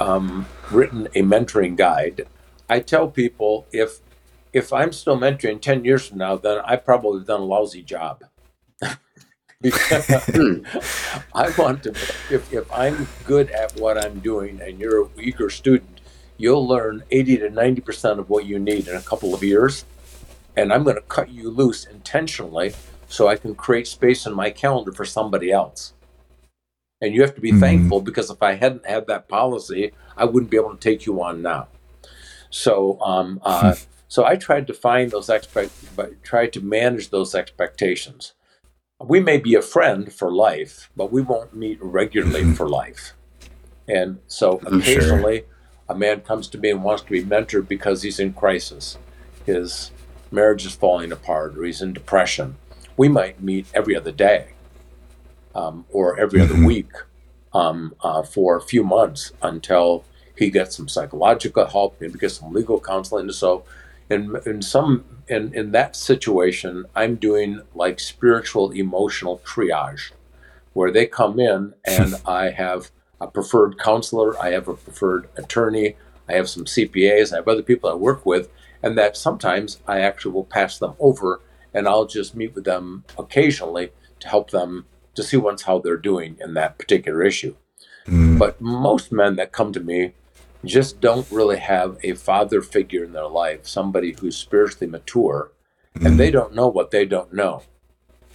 um, 0.00 0.46
written 0.70 1.06
a 1.14 1.22
mentoring 1.22 1.76
guide. 1.76 2.26
I 2.68 2.80
tell 2.80 3.08
people 3.08 3.66
if 3.72 4.00
if 4.52 4.72
i'm 4.72 4.92
still 4.92 5.18
mentoring 5.18 5.60
10 5.60 5.84
years 5.84 6.06
from 6.06 6.18
now 6.18 6.36
then 6.36 6.60
i 6.64 6.76
probably 6.76 7.24
done 7.24 7.40
a 7.40 7.44
lousy 7.44 7.82
job. 7.82 8.24
I 9.62 11.52
want 11.58 11.82
to, 11.82 11.90
if, 12.30 12.50
if 12.50 12.72
I'm 12.72 13.06
good 13.24 13.50
at 13.50 13.78
what 13.78 14.02
I'm 14.02 14.20
doing 14.20 14.58
and 14.62 14.80
you're 14.80 15.02
a 15.02 15.08
weaker 15.08 15.50
student, 15.50 16.00
you'll 16.38 16.66
learn 16.66 17.02
80 17.10 17.36
to 17.38 17.50
90% 17.50 18.18
of 18.18 18.30
what 18.30 18.46
you 18.46 18.58
need 18.58 18.88
in 18.88 18.96
a 18.96 19.02
couple 19.02 19.34
of 19.34 19.44
years. 19.44 19.84
And 20.56 20.72
I'm 20.72 20.82
going 20.82 20.96
to 20.96 21.02
cut 21.02 21.28
you 21.28 21.50
loose 21.50 21.84
intentionally 21.84 22.72
so 23.06 23.28
I 23.28 23.36
can 23.36 23.54
create 23.54 23.86
space 23.86 24.24
in 24.24 24.32
my 24.32 24.48
calendar 24.48 24.92
for 24.92 25.04
somebody 25.04 25.52
else. 25.52 25.92
And 27.02 27.14
you 27.14 27.20
have 27.20 27.34
to 27.34 27.42
be 27.42 27.50
mm-hmm. 27.50 27.60
thankful 27.60 28.00
because 28.00 28.30
if 28.30 28.42
I 28.42 28.54
hadn't 28.54 28.86
had 28.86 29.08
that 29.08 29.28
policy, 29.28 29.92
I 30.16 30.24
wouldn't 30.24 30.50
be 30.50 30.56
able 30.56 30.74
to 30.74 30.80
take 30.80 31.04
you 31.04 31.22
on 31.22 31.42
now. 31.42 31.68
So, 32.48 32.98
um, 33.02 33.40
uh, 33.42 33.74
so 34.10 34.26
I 34.26 34.36
tried 34.36 34.66
to 34.66 34.74
find 34.74 35.10
those 35.10 35.30
expect, 35.30 35.72
try 36.22 36.46
to 36.48 36.60
manage 36.60 37.08
those 37.08 37.34
expectations 37.34 38.34
we 39.02 39.20
may 39.20 39.38
be 39.38 39.54
a 39.54 39.62
friend 39.62 40.12
for 40.12 40.30
life, 40.30 40.90
but 40.96 41.10
we 41.10 41.22
won't 41.22 41.54
meet 41.54 41.78
regularly 41.80 42.42
mm-hmm. 42.42 42.52
for 42.52 42.68
life. 42.68 43.14
And 43.88 44.18
so 44.26 44.60
occasionally 44.66 45.38
sure. 45.38 45.46
a 45.88 45.94
man 45.94 46.20
comes 46.20 46.48
to 46.48 46.58
me 46.58 46.70
and 46.70 46.84
wants 46.84 47.02
to 47.02 47.10
be 47.10 47.24
mentored 47.24 47.66
because 47.66 48.02
he's 48.02 48.20
in 48.20 48.34
crisis. 48.34 48.98
His 49.46 49.90
marriage 50.30 50.66
is 50.66 50.74
falling 50.74 51.10
apart 51.10 51.56
or 51.56 51.64
he's 51.64 51.82
in 51.82 51.92
depression. 51.92 52.56
We 52.96 53.08
might 53.08 53.42
meet 53.42 53.66
every 53.74 53.96
other 53.96 54.12
day 54.12 54.50
um, 55.54 55.86
or 55.90 56.20
every 56.20 56.40
other 56.40 56.54
mm-hmm. 56.54 56.66
week 56.66 56.92
um, 57.52 57.94
uh, 58.02 58.22
for 58.22 58.56
a 58.56 58.62
few 58.62 58.84
months 58.84 59.32
until 59.42 60.04
he 60.36 60.50
gets 60.50 60.76
some 60.76 60.88
psychological 60.88 61.66
help, 61.66 62.00
maybe 62.00 62.18
gets 62.18 62.38
some 62.38 62.52
legal 62.52 62.80
counseling. 62.80 63.32
So 63.32 63.64
in, 64.10 64.36
in 64.44 64.60
some 64.60 65.04
in, 65.28 65.54
in 65.54 65.70
that 65.70 65.94
situation, 65.94 66.84
I'm 66.94 67.14
doing 67.14 67.62
like 67.74 68.00
spiritual 68.00 68.72
emotional 68.72 69.40
triage, 69.44 70.10
where 70.72 70.90
they 70.90 71.06
come 71.06 71.38
in 71.38 71.74
and 71.84 72.16
I 72.26 72.50
have 72.50 72.90
a 73.20 73.28
preferred 73.28 73.78
counselor, 73.78 74.38
I 74.38 74.50
have 74.50 74.66
a 74.66 74.74
preferred 74.74 75.28
attorney, 75.36 75.96
I 76.28 76.32
have 76.34 76.48
some 76.48 76.64
CPAs, 76.64 77.32
I 77.32 77.36
have 77.36 77.48
other 77.48 77.62
people 77.62 77.88
I 77.88 77.94
work 77.94 78.26
with, 78.26 78.50
and 78.82 78.98
that 78.98 79.16
sometimes 79.16 79.78
I 79.86 80.00
actually 80.00 80.32
will 80.32 80.44
pass 80.44 80.78
them 80.78 80.94
over 80.98 81.40
and 81.72 81.86
I'll 81.86 82.06
just 82.06 82.34
meet 82.34 82.54
with 82.54 82.64
them 82.64 83.04
occasionally 83.16 83.92
to 84.18 84.28
help 84.28 84.50
them 84.50 84.86
to 85.14 85.22
see 85.22 85.36
once 85.36 85.62
how 85.62 85.78
they're 85.78 85.96
doing 85.96 86.36
in 86.40 86.54
that 86.54 86.78
particular 86.78 87.22
issue. 87.22 87.54
Mm. 88.06 88.38
But 88.38 88.60
most 88.60 89.12
men 89.12 89.36
that 89.36 89.52
come 89.52 89.72
to 89.72 89.80
me 89.80 90.14
just 90.64 91.00
don't 91.00 91.30
really 91.30 91.58
have 91.58 91.98
a 92.02 92.14
father 92.14 92.60
figure 92.60 93.04
in 93.04 93.12
their 93.12 93.28
life, 93.28 93.66
somebody 93.66 94.14
who's 94.18 94.36
spiritually 94.36 94.86
mature, 94.86 95.52
mm-hmm. 95.94 96.06
and 96.06 96.18
they 96.18 96.28
mm-hmm. 96.28 96.38
don't 96.38 96.54
know 96.54 96.68
what 96.68 96.90
they 96.90 97.06
don't 97.06 97.32
know. 97.32 97.62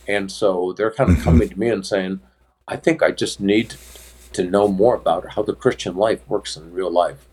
And 0.07 0.31
so 0.31 0.73
they're 0.73 0.91
kind 0.91 1.09
of 1.09 1.17
mm-hmm. 1.17 1.23
coming 1.23 1.49
to 1.49 1.59
me 1.59 1.69
and 1.69 1.85
saying, 1.85 2.21
I 2.67 2.77
think 2.77 3.03
I 3.03 3.11
just 3.11 3.39
need 3.39 3.75
to 4.33 4.43
know 4.43 4.67
more 4.67 4.95
about 4.95 5.33
how 5.33 5.43
the 5.43 5.53
Christian 5.53 5.95
life 5.95 6.27
works 6.27 6.57
in 6.57 6.73
real 6.73 6.91
life. 6.91 7.27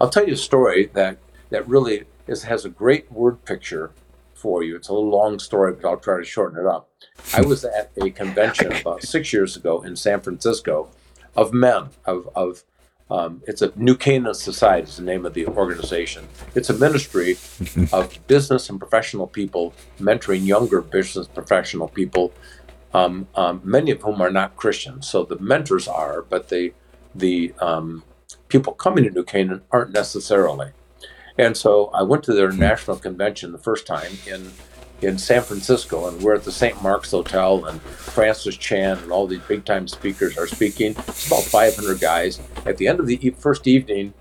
I'll 0.00 0.10
tell 0.10 0.26
you 0.26 0.34
a 0.34 0.38
story 0.38 0.90
that, 0.94 1.18
that 1.50 1.68
really 1.68 2.04
is, 2.26 2.44
has 2.44 2.64
a 2.64 2.70
great 2.70 3.10
word 3.12 3.44
picture 3.44 3.92
for 4.34 4.62
you. 4.62 4.76
It's 4.76 4.88
a 4.88 4.94
little 4.94 5.10
long 5.10 5.38
story, 5.38 5.74
but 5.74 5.86
I'll 5.86 5.98
try 5.98 6.18
to 6.18 6.24
shorten 6.24 6.58
it 6.58 6.66
up. 6.66 6.88
I 7.34 7.42
was 7.42 7.64
at 7.64 7.92
a 8.02 8.10
convention 8.10 8.72
about 8.80 9.02
six 9.02 9.32
years 9.32 9.56
ago 9.56 9.82
in 9.82 9.96
San 9.96 10.20
Francisco 10.20 10.88
of 11.36 11.52
men, 11.52 11.90
of, 12.06 12.28
of 12.34 12.64
um, 13.10 13.42
it's 13.46 13.62
a 13.62 13.72
New 13.76 13.96
Canaan 13.96 14.34
Society 14.34 14.88
is 14.88 14.96
the 14.96 15.02
name 15.02 15.26
of 15.26 15.34
the 15.34 15.46
organization. 15.46 16.28
It's 16.54 16.70
a 16.70 16.74
ministry 16.74 17.32
of 17.92 18.18
business 18.26 18.70
and 18.70 18.78
professional 18.78 19.26
people 19.26 19.74
mentoring 19.98 20.46
younger 20.46 20.80
business 20.80 21.26
professional 21.26 21.88
people, 21.88 22.32
um, 22.94 23.26
um, 23.34 23.60
many 23.64 23.90
of 23.90 24.02
whom 24.02 24.20
are 24.20 24.30
not 24.30 24.56
Christians. 24.56 25.08
So 25.08 25.24
the 25.24 25.38
mentors 25.38 25.88
are, 25.88 26.22
but 26.22 26.48
the 26.48 26.72
the 27.14 27.52
um, 27.60 28.04
people 28.48 28.72
coming 28.74 29.04
to 29.04 29.10
New 29.10 29.24
Canaan 29.24 29.62
aren't 29.72 29.92
necessarily. 29.92 30.70
And 31.36 31.56
so 31.56 31.86
I 31.94 32.02
went 32.02 32.22
to 32.24 32.34
their 32.34 32.52
national 32.52 32.98
convention 32.98 33.52
the 33.52 33.58
first 33.58 33.86
time 33.86 34.12
in 34.26 34.52
in 35.02 35.18
San 35.18 35.42
Francisco, 35.42 36.08
and 36.08 36.20
we're 36.22 36.34
at 36.34 36.44
the 36.44 36.52
St. 36.52 36.82
Mark's 36.82 37.10
Hotel, 37.10 37.64
and 37.64 37.80
Francis 37.80 38.56
Chan 38.56 38.98
and 38.98 39.10
all 39.10 39.26
these 39.26 39.40
big 39.40 39.64
time 39.64 39.88
speakers 39.88 40.36
are 40.36 40.46
speaking. 40.46 40.94
It's 41.08 41.26
about 41.26 41.44
500 41.44 42.00
guys. 42.00 42.40
At 42.66 42.76
the 42.76 42.88
end 42.88 43.00
of 43.00 43.06
the 43.06 43.34
first 43.38 43.66
evening, 43.66 44.14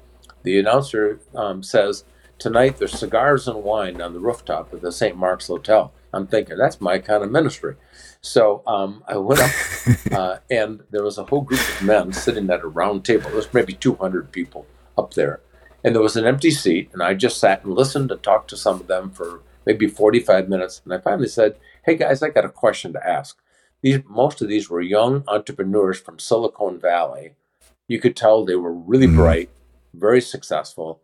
the 0.44 0.60
announcer 0.60 1.20
um, 1.36 1.64
says, 1.64 2.06
Tonight 2.38 2.78
there's 2.78 2.98
cigars 2.98 3.50
and 3.50 3.64
wine 3.64 4.02
on 4.02 4.14
the 4.14 4.20
rooftop 4.20 4.72
of 4.72 4.80
the 4.80 4.94
St. 4.94 5.18
Mark's 5.18 5.48
Hotel. 5.48 5.92
I'm 6.14 6.26
thinking, 6.26 6.58
that's 6.58 6.80
my 6.80 6.98
kind 7.00 7.22
of 7.22 7.30
ministry. 7.30 7.76
So 8.22 8.64
um, 8.66 9.04
I 9.08 9.18
went 9.18 9.42
up, 9.42 9.52
uh, 10.12 10.38
and 10.50 10.82
there 10.90 11.04
was 11.04 11.18
a 11.18 11.26
whole 11.26 11.42
group 11.42 11.60
of 11.60 11.84
men 11.84 12.14
sitting 12.14 12.50
at 12.50 12.62
a 12.62 12.68
round 12.68 13.04
table. 13.04 13.30
There's 13.30 13.54
maybe 13.54 13.74
200 13.74 14.32
people 14.32 14.66
up 14.98 15.16
there. 15.16 15.42
And 15.84 15.94
there 15.94 16.02
was 16.02 16.16
an 16.16 16.26
empty 16.26 16.52
seat, 16.52 16.90
and 16.94 17.04
I 17.04 17.14
just 17.14 17.40
sat 17.40 17.64
and 17.64 17.74
listened 17.74 18.12
and 18.12 18.24
talked 18.24 18.50
to 18.52 18.58
some 18.58 18.80
of 18.80 18.88
them 18.88 19.12
for 19.12 19.42
maybe 19.70 19.86
45 19.86 20.50
minutes. 20.50 20.82
And 20.84 20.92
I 20.92 20.98
finally 20.98 21.28
said, 21.28 21.56
Hey 21.86 21.96
guys, 21.96 22.24
I 22.24 22.30
got 22.30 22.44
a 22.44 22.50
question 22.50 22.92
to 22.94 23.08
ask. 23.08 23.40
These 23.84 24.00
most 24.10 24.42
of 24.42 24.48
these 24.48 24.68
were 24.68 24.82
young 24.82 25.24
entrepreneurs 25.28 26.00
from 26.00 26.18
Silicon 26.18 26.80
Valley. 26.80 27.36
You 27.88 28.00
could 28.00 28.16
tell 28.16 28.44
they 28.44 28.56
were 28.56 28.74
really 28.74 29.06
mm-hmm. 29.06 29.18
bright, 29.18 29.50
very 29.94 30.22
successful. 30.22 31.02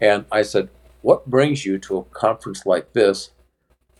And 0.00 0.24
I 0.32 0.42
said, 0.42 0.70
What 1.02 1.30
brings 1.30 1.64
you 1.64 1.78
to 1.78 1.98
a 1.98 2.04
conference 2.04 2.66
like 2.66 2.94
this 2.94 3.30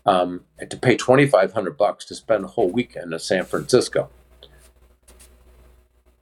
um, 0.05 0.41
and 0.59 0.69
to 0.69 0.77
pay 0.77 0.97
2500 0.97 1.77
bucks 1.77 2.03
to 2.05 2.15
spend 2.15 2.43
a 2.43 2.49
whole 2.49 2.69
weekend 2.69 3.13
in 3.13 3.19
San 3.19 3.45
Francisco? 3.45 4.09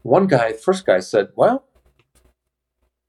One 0.03 0.27
guy, 0.27 0.53
first 0.53 0.85
guy 0.85 0.99
said, 0.99 1.29
Well, 1.35 1.65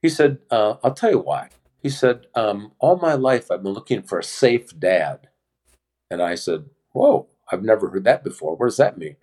he 0.01 0.09
said, 0.09 0.39
uh, 0.51 0.77
I'll 0.83 0.95
tell 0.95 1.11
you 1.11 1.19
why. 1.19 1.51
He 1.85 1.91
said, 1.91 2.27
um, 2.35 2.73
All 2.81 2.97
my 2.97 3.13
life 3.13 3.51
I've 3.51 3.63
been 3.63 3.75
looking 3.75 4.03
for 4.03 4.19
a 4.19 4.25
safe 4.25 4.77
dad. 4.81 5.29
And 6.11 6.23
I 6.23 6.35
said, 6.35 6.65
Whoa, 6.93 7.27
I've 7.53 7.63
never 7.63 7.91
heard 7.91 8.05
that 8.05 8.25
before. 8.25 8.57
What 8.57 8.67
does 8.67 8.79
that 8.79 8.97
mean? 8.97 9.17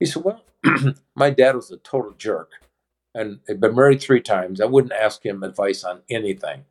He 0.00 0.06
said, 0.06 0.24
Well, 0.24 0.42
my 1.14 1.28
dad 1.28 1.54
was 1.54 1.70
a 1.70 1.76
total 1.76 2.12
jerk 2.12 2.52
and 3.14 3.40
had 3.46 3.60
been 3.60 3.74
married 3.74 4.00
three 4.00 4.22
times. 4.22 4.62
I 4.62 4.64
wouldn't 4.64 4.94
ask 4.94 5.26
him 5.26 5.42
advice 5.42 5.84
on 5.84 6.00
anything. 6.08 6.64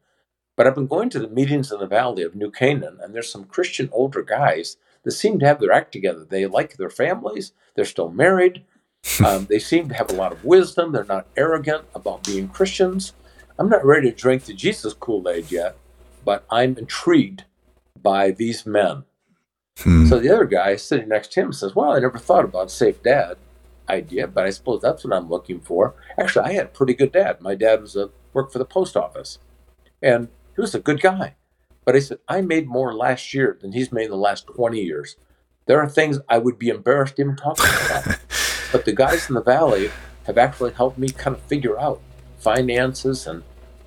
But 0.57 0.65
I've 0.65 0.73
been 0.73 0.87
going 0.87 1.11
to 1.11 1.19
the 1.19 1.27
meetings 1.27 1.71
in 1.71 1.79
the 1.79 1.85
valley 1.85 2.23
of 2.23 2.33
New 2.33 2.49
Canaan, 2.49 2.97
and 3.01 3.13
there's 3.13 3.31
some 3.31 3.43
Christian 3.43 3.87
older 3.91 4.23
guys 4.23 4.77
that 5.03 5.11
seem 5.11 5.37
to 5.39 5.45
have 5.45 5.59
their 5.59 5.71
act 5.71 5.91
together. 5.91 6.25
They 6.25 6.47
like 6.47 6.77
their 6.77 6.89
families, 6.89 7.51
they're 7.75 7.85
still 7.85 8.09
married, 8.09 8.63
um, 9.25 9.45
they 9.47 9.59
seem 9.59 9.89
to 9.89 9.95
have 9.95 10.09
a 10.09 10.15
lot 10.15 10.31
of 10.31 10.43
wisdom, 10.43 10.91
they're 10.91 11.03
not 11.03 11.27
arrogant 11.37 11.85
about 11.93 12.23
being 12.23 12.47
Christians. 12.47 13.13
I'm 13.57 13.69
not 13.69 13.85
ready 13.85 14.11
to 14.11 14.15
drink 14.15 14.43
the 14.43 14.53
Jesus 14.53 14.93
Kool 14.93 15.29
Aid 15.29 15.51
yet, 15.51 15.77
but 16.25 16.45
I'm 16.49 16.77
intrigued 16.77 17.45
by 18.01 18.31
these 18.31 18.65
men. 18.65 19.03
Hmm. 19.79 20.05
So 20.07 20.19
the 20.19 20.29
other 20.29 20.45
guy 20.45 20.75
sitting 20.75 21.09
next 21.09 21.31
to 21.33 21.41
him 21.41 21.53
says, 21.53 21.75
Well, 21.75 21.91
I 21.91 21.99
never 21.99 22.17
thought 22.17 22.45
about 22.45 22.71
safe 22.71 23.01
dad 23.01 23.37
idea, 23.89 24.27
but 24.27 24.45
I 24.45 24.49
suppose 24.49 24.81
that's 24.81 25.03
what 25.03 25.15
I'm 25.15 25.29
looking 25.29 25.59
for. 25.59 25.95
Actually, 26.17 26.45
I 26.45 26.53
had 26.53 26.65
a 26.65 26.69
pretty 26.69 26.93
good 26.93 27.11
dad. 27.11 27.41
My 27.41 27.55
dad 27.55 27.81
was 27.81 27.95
a 27.95 28.09
worked 28.33 28.51
for 28.51 28.59
the 28.59 28.65
post 28.65 28.97
office, 28.97 29.39
and 30.01 30.27
he 30.55 30.61
was 30.61 30.75
a 30.75 30.79
good 30.79 31.01
guy. 31.01 31.35
But 31.85 31.95
I 31.95 31.99
said, 31.99 32.19
I 32.27 32.41
made 32.41 32.67
more 32.67 32.93
last 32.93 33.33
year 33.33 33.57
than 33.61 33.71
he's 33.71 33.91
made 33.91 34.05
in 34.05 34.11
the 34.11 34.17
last 34.17 34.47
20 34.47 34.81
years. 34.81 35.17
There 35.67 35.79
are 35.79 35.87
things 35.87 36.19
I 36.27 36.39
would 36.39 36.59
be 36.59 36.69
embarrassed 36.69 37.19
even 37.19 37.35
talking 37.35 37.69
about. 37.85 38.19
but 38.71 38.85
the 38.85 38.93
guys 38.93 39.29
in 39.29 39.35
the 39.35 39.43
valley 39.43 39.91
have 40.25 40.37
actually 40.37 40.73
helped 40.73 40.97
me 40.97 41.09
kind 41.09 41.35
of 41.35 41.41
figure 41.43 41.79
out 41.79 42.01
finances 42.45 43.25
and 43.25 43.41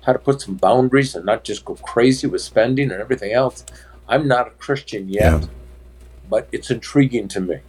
how 0.05 0.11
to 0.11 0.19
put 0.19 0.41
some 0.41 0.55
boundaries 0.55 1.15
and 1.15 1.25
not 1.25 1.45
just 1.45 1.63
go 1.63 1.75
crazy 1.75 2.27
with 2.27 2.41
spending 2.41 2.91
and 2.91 3.01
everything 3.01 3.31
else. 3.31 3.65
I'm 4.07 4.27
not 4.27 4.47
a 4.47 4.51
Christian 4.51 5.07
yet, 5.07 5.41
yeah. 5.41 5.47
but 6.29 6.49
it's 6.51 6.69
intriguing 6.69 7.29
to 7.29 7.39
me. 7.39 7.59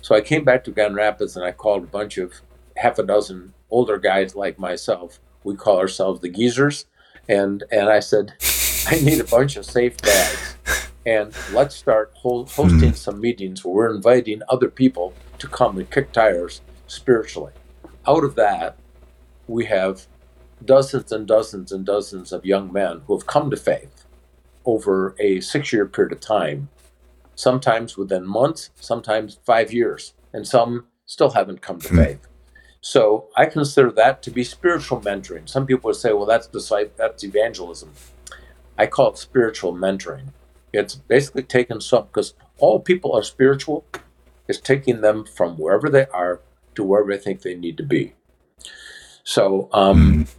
So 0.00 0.14
I 0.14 0.22
came 0.22 0.44
back 0.44 0.64
to 0.64 0.70
Grand 0.70 0.96
Rapids 0.96 1.36
and 1.36 1.44
I 1.44 1.52
called 1.52 1.84
a 1.84 1.94
bunch 1.98 2.16
of 2.16 2.32
half 2.76 2.98
a 2.98 3.02
dozen 3.02 3.52
older 3.70 3.98
guys 3.98 4.34
like 4.34 4.58
myself. 4.58 5.20
We 5.44 5.56
call 5.56 5.78
ourselves 5.78 6.20
the 6.20 6.30
geezers. 6.30 6.86
And, 7.28 7.62
and 7.70 7.88
I 7.88 8.00
said, 8.00 8.32
I 8.88 8.98
need 9.00 9.20
a 9.20 9.24
bunch 9.24 9.56
of 9.56 9.66
safe 9.66 9.96
dads. 9.98 10.56
And 11.04 11.34
let's 11.52 11.74
start 11.74 12.12
ho- 12.14 12.44
hosting 12.44 12.92
mm. 12.92 12.96
some 12.96 13.20
meetings 13.20 13.64
where 13.64 13.74
we're 13.74 13.94
inviting 13.94 14.40
other 14.48 14.68
people 14.68 15.12
to 15.38 15.48
come 15.48 15.76
and 15.78 15.90
kick 15.90 16.12
tires 16.12 16.62
spiritually. 16.86 17.52
Out 18.06 18.24
of 18.24 18.34
that, 18.36 18.76
we 19.52 19.66
have 19.66 20.06
dozens 20.64 21.12
and 21.12 21.26
dozens 21.26 21.72
and 21.72 21.84
dozens 21.84 22.32
of 22.32 22.46
young 22.46 22.72
men 22.72 23.02
who 23.06 23.16
have 23.16 23.26
come 23.26 23.50
to 23.50 23.56
faith 23.56 24.04
over 24.64 25.14
a 25.18 25.40
six 25.40 25.72
year 25.72 25.86
period 25.86 26.12
of 26.12 26.20
time, 26.20 26.68
sometimes 27.34 27.96
within 27.96 28.26
months, 28.26 28.70
sometimes 28.76 29.38
five 29.44 29.72
years, 29.72 30.14
and 30.32 30.46
some 30.46 30.86
still 31.06 31.30
haven't 31.30 31.62
come 31.62 31.78
to 31.80 31.88
mm-hmm. 31.88 32.04
faith. 32.04 32.28
So 32.80 33.28
I 33.36 33.46
consider 33.46 33.90
that 33.92 34.22
to 34.22 34.30
be 34.30 34.42
spiritual 34.42 35.00
mentoring. 35.00 35.48
Some 35.48 35.66
people 35.66 35.88
would 35.88 35.96
say, 35.96 36.12
well, 36.12 36.26
that's 36.26 36.48
that's 36.96 37.24
evangelism. 37.24 37.92
I 38.78 38.86
call 38.86 39.10
it 39.10 39.18
spiritual 39.18 39.72
mentoring. 39.74 40.28
It's 40.72 40.94
basically 40.94 41.42
taking 41.42 41.80
some, 41.80 42.06
because 42.06 42.34
all 42.58 42.80
people 42.80 43.12
are 43.12 43.22
spiritual, 43.22 43.84
it's 44.48 44.58
taking 44.58 45.00
them 45.00 45.24
from 45.24 45.58
wherever 45.58 45.88
they 45.90 46.06
are 46.06 46.40
to 46.74 46.82
wherever 46.82 47.14
they 47.14 47.22
think 47.22 47.42
they 47.42 47.54
need 47.54 47.76
to 47.76 47.82
be. 47.82 48.14
So, 49.24 49.68
um, 49.72 50.24
mm. 50.24 50.34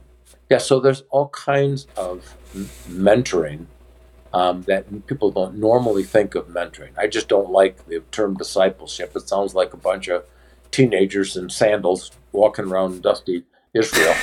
yeah, 0.49 0.57
so 0.57 0.79
there's 0.79 1.03
all 1.09 1.29
kinds 1.29 1.87
of 1.97 2.35
mentoring 2.87 3.65
um, 4.33 4.63
that 4.63 5.07
people 5.07 5.31
don't 5.31 5.55
normally 5.55 6.03
think 6.03 6.35
of 6.35 6.47
mentoring. 6.47 6.91
I 6.97 7.07
just 7.07 7.27
don't 7.27 7.51
like 7.51 7.85
the 7.87 8.01
term 8.11 8.35
discipleship. 8.35 9.15
It 9.15 9.27
sounds 9.27 9.53
like 9.53 9.73
a 9.73 9.77
bunch 9.77 10.07
of 10.07 10.25
teenagers 10.71 11.37
in 11.37 11.49
sandals 11.49 12.11
walking 12.31 12.65
around 12.65 13.03
dusty 13.03 13.43
Israel. 13.73 14.15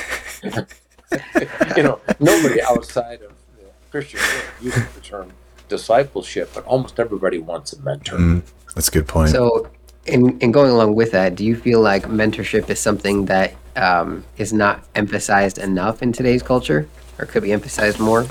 you 1.77 1.83
know, 1.83 1.99
nobody 2.19 2.61
outside 2.61 3.21
of 3.21 3.31
the 3.57 3.65
Christian 3.89 4.19
world 4.19 4.45
uses 4.61 4.93
the 4.93 5.01
term 5.01 5.31
discipleship, 5.69 6.51
but 6.53 6.65
almost 6.65 6.99
everybody 6.99 7.39
wants 7.39 7.73
a 7.73 7.81
mentor. 7.81 8.17
Mm, 8.17 8.41
that's 8.75 8.89
a 8.89 8.91
good 8.91 9.07
point. 9.07 9.29
So, 9.29 9.69
in, 10.05 10.37
in 10.39 10.51
going 10.51 10.71
along 10.71 10.95
with 10.95 11.11
that, 11.11 11.35
do 11.35 11.45
you 11.45 11.55
feel 11.55 11.79
like 11.79 12.03
mentorship 12.03 12.69
is 12.69 12.79
something 12.79 13.25
that 13.25 13.53
um, 13.75 14.25
is 14.37 14.53
not 14.53 14.83
emphasized 14.95 15.57
enough 15.57 16.01
in 16.01 16.11
today's 16.11 16.43
culture, 16.43 16.87
or 17.19 17.25
could 17.25 17.43
be 17.43 17.51
emphasized 17.51 17.99
more? 17.99 18.27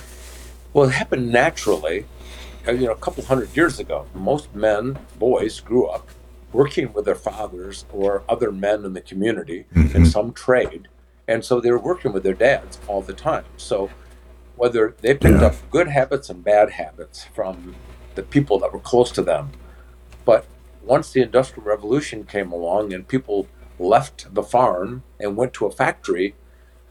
Well, 0.73 0.89
it 0.89 0.93
happened 0.93 1.31
naturally. 1.31 2.07
Uh, 2.67 2.73
you 2.73 2.87
know, 2.87 2.93
a 2.93 2.97
couple 2.97 3.25
hundred 3.25 3.57
years 3.57 3.79
ago, 3.79 4.07
most 4.15 4.55
men, 4.55 4.99
boys, 5.19 5.61
grew 5.61 5.87
up 5.87 6.09
working 6.53 6.93
with 6.93 7.05
their 7.05 7.15
fathers 7.15 7.85
or 7.93 8.23
other 8.29 8.53
men 8.53 8.85
in 8.85 8.93
the 8.93 9.01
community 9.01 9.65
mm-hmm. 9.75 9.97
in 9.97 10.07
some 10.07 10.33
trade, 10.33 10.89
and 11.27 11.45
so 11.45 11.61
they 11.61 11.71
were 11.71 11.79
working 11.79 12.13
with 12.13 12.23
their 12.23 12.35
dads 12.35 12.79
all 12.87 13.01
the 13.01 13.15
time. 13.15 13.45
So 13.57 13.91
whether 14.57 14.95
they 15.01 15.15
picked 15.15 15.41
yeah. 15.41 15.47
up 15.47 15.55
good 15.71 15.89
habits 15.89 16.29
and 16.29 16.45
bad 16.45 16.71
habits 16.71 17.25
from 17.35 17.75
the 18.15 18.23
people 18.23 18.59
that 18.59 18.73
were 18.73 18.81
close 18.81 19.11
to 19.13 19.23
them, 19.23 19.51
but 20.25 20.45
once 20.83 21.13
the 21.13 21.23
industrial 21.23 21.63
revolution 21.67 22.25
came 22.25 22.53
along 22.53 22.93
and 22.93 23.07
people 23.07 23.47
left 23.81 24.33
the 24.35 24.43
farm 24.43 25.03
and 25.19 25.37
went 25.37 25.53
to 25.55 25.67
a 25.67 25.71
factory, 25.71 26.35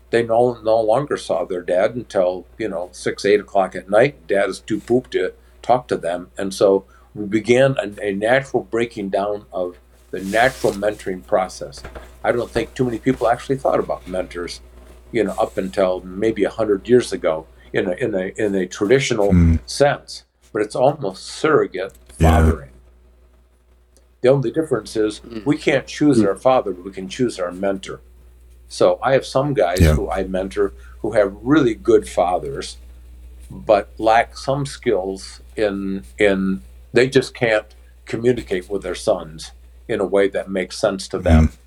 they 0.10 0.24
no, 0.24 0.60
no 0.64 0.82
longer 0.82 1.18
saw 1.18 1.46
their 1.46 1.62
dad 1.62 1.96
until, 1.96 2.46
you 2.58 2.68
know, 2.68 2.90
six, 2.92 3.26
eight 3.26 3.40
o'clock 3.40 3.76
at 3.76 3.90
night. 3.90 4.28
Dad 4.28 4.50
is 4.50 4.60
too 4.60 4.80
pooped 4.80 5.12
to 5.12 5.34
talk 5.62 5.88
to 5.88 5.98
them. 5.98 6.32
And 6.38 6.54
so 6.54 6.86
we 7.14 7.26
began 7.26 7.76
a, 7.78 8.08
a 8.08 8.14
natural 8.14 8.64
breaking 8.64 9.10
down 9.10 9.46
of 9.54 9.78
the 10.12 10.22
natural 10.22 10.74
mentoring 10.74 11.26
process. 11.26 11.84
I 12.24 12.32
don't 12.32 12.50
think 12.50 12.74
too 12.74 12.86
many 12.86 12.98
people 12.98 13.28
actually 13.28 13.58
thought 13.58 13.80
about 13.80 14.08
mentors 14.08 14.62
you 15.12 15.24
know, 15.24 15.34
up 15.34 15.58
until 15.58 16.02
maybe 16.02 16.44
a 16.44 16.50
hundred 16.50 16.88
years 16.88 17.12
ago 17.12 17.48
in 17.74 17.88
a 17.88 17.92
in 17.94 18.16
a 18.16 18.32
in 18.38 18.56
a 18.56 18.66
traditional 18.66 19.32
mm. 19.32 19.60
sense, 19.66 20.24
but 20.52 20.62
it's 20.62 20.76
almost 20.76 21.26
surrogate 21.26 21.94
fathering. 22.10 22.69
Yeah. 22.69 22.69
The 24.22 24.30
only 24.30 24.52
difference 24.52 24.96
is 24.96 25.20
mm. 25.22 25.46
we 25.46 25.58
can't 25.58 25.88
choose 25.88 26.20
mm. 26.20 26.28
our 26.28 26.36
father, 26.36 26.72
but 26.74 26.84
we 26.84 26.92
can 26.92 27.08
choose 27.08 27.40
our 27.40 27.52
mentor. 27.52 28.02
So 28.68 29.00
I 29.02 29.14
have 29.14 29.26
some 29.26 29.54
guys 29.54 29.82
yeah. 29.82 29.94
who 29.94 30.10
I 30.10 30.24
mentor 30.24 30.74
who 31.02 31.14
have 31.14 31.36
really 31.42 31.74
good 31.74 32.08
fathers, 32.08 32.78
but 33.50 33.92
lack 33.98 34.38
some 34.38 34.66
skills 34.66 35.42
in 35.56 36.04
in 36.18 36.62
they 36.94 37.10
just 37.10 37.34
can't 37.34 37.66
communicate 38.06 38.70
with 38.70 38.84
their 38.84 38.96
sons 38.96 39.52
in 39.88 40.00
a 40.00 40.06
way 40.06 40.28
that 40.28 40.50
makes 40.50 40.78
sense 40.78 41.08
to 41.08 41.20
them. 41.20 41.48
Mm 41.48 41.58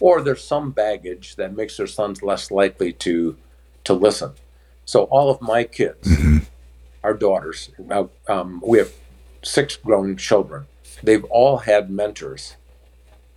or 0.00 0.22
there's 0.22 0.42
some 0.42 0.70
baggage 0.70 1.36
that 1.36 1.54
makes 1.54 1.76
their 1.76 1.86
sons 1.86 2.22
less 2.22 2.50
likely 2.50 2.92
to 2.94 3.36
to 3.84 3.92
listen. 3.92 4.32
So 4.84 5.04
all 5.04 5.30
of 5.30 5.40
my 5.40 5.64
kids, 5.64 6.08
mm-hmm. 6.08 6.38
our 7.04 7.14
daughters, 7.14 7.70
um, 8.28 8.62
we 8.66 8.78
have 8.78 8.92
six 9.42 9.76
grown 9.76 10.16
children. 10.16 10.66
They've 11.02 11.24
all 11.24 11.58
had 11.58 11.90
mentors, 11.90 12.56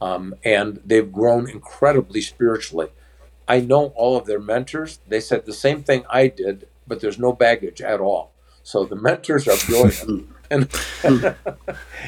um, 0.02 0.36
and 0.44 0.80
they've 0.86 1.12
grown 1.12 1.50
incredibly 1.50 2.22
spiritually. 2.22 2.90
I 3.48 3.60
know 3.60 3.88
all 3.96 4.18
of 4.18 4.26
their 4.26 4.40
mentors. 4.40 5.00
They 5.08 5.20
said 5.20 5.46
the 5.46 5.54
same 5.54 5.84
thing 5.84 6.06
I 6.10 6.28
did, 6.28 6.68
but 6.88 7.00
there's 7.00 7.20
no 7.20 7.34
baggage 7.34 7.82
at 7.82 8.00
all. 8.00 8.32
So 8.64 8.86
the 8.86 8.96
mentors 8.96 9.48
are 9.48 9.58
brilliant, 9.66 10.30
and 10.52 10.70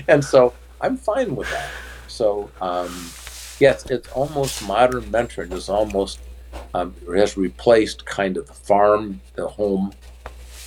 and 0.08 0.24
so 0.24 0.54
I'm 0.82 0.98
fine 0.98 1.36
with 1.36 1.50
that. 1.52 1.70
So. 2.08 2.50
Um, 2.62 3.12
yes, 3.60 3.86
it's 3.90 4.12
almost 4.12 4.66
modern 4.68 5.04
mentoring 5.04 5.52
is 5.54 5.70
almost 5.70 6.20
um, 6.74 6.94
has 7.14 7.38
replaced 7.38 8.06
kind 8.06 8.38
of 8.38 8.48
the 8.48 8.54
farm, 8.54 9.22
the 9.36 9.48
home, 9.48 9.94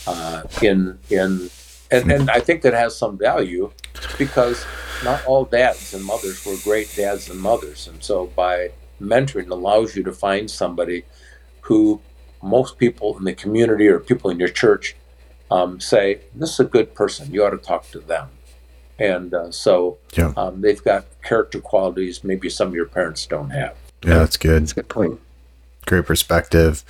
uh, 0.06 0.42
in 0.62 0.98
in, 1.10 1.50
and, 1.90 2.10
and 2.10 2.30
I 2.30 2.40
think 2.40 2.62
that 2.62 2.74
has 2.74 2.96
some 2.96 3.16
value 3.18 3.70
because 4.18 4.64
not 5.04 5.24
all 5.26 5.44
dads 5.44 5.94
and 5.94 6.04
mothers 6.04 6.44
were 6.44 6.56
great 6.62 6.92
dads 6.94 7.28
and 7.30 7.40
mothers, 7.40 7.88
and 7.88 8.02
so 8.02 8.26
by 8.26 8.70
mentoring 9.00 9.48
allows 9.50 9.94
you 9.94 10.02
to 10.02 10.12
find 10.12 10.50
somebody 10.50 11.04
who 11.62 12.00
most 12.42 12.78
people 12.78 13.16
in 13.18 13.24
the 13.24 13.34
community 13.34 13.86
or 13.88 13.98
people 13.98 14.30
in 14.30 14.38
your 14.38 14.48
church 14.48 14.96
um, 15.50 15.80
say 15.80 16.20
this 16.34 16.52
is 16.54 16.60
a 16.60 16.64
good 16.64 16.94
person. 16.94 17.32
You 17.32 17.44
ought 17.44 17.50
to 17.50 17.58
talk 17.58 17.90
to 17.90 18.00
them 18.00 18.28
and 18.98 19.32
uh, 19.32 19.50
so 19.50 19.98
yeah. 20.16 20.32
um, 20.36 20.60
they've 20.60 20.82
got 20.82 21.06
character 21.22 21.60
qualities 21.60 22.24
maybe 22.24 22.48
some 22.48 22.68
of 22.68 22.74
your 22.74 22.86
parents 22.86 23.26
don't 23.26 23.50
have. 23.50 23.76
Yeah, 24.04 24.18
that's 24.18 24.36
good. 24.36 24.62
That's 24.62 24.72
a 24.72 24.76
good 24.76 24.88
point. 24.88 25.20
Great 25.86 26.06
perspective. 26.06 26.84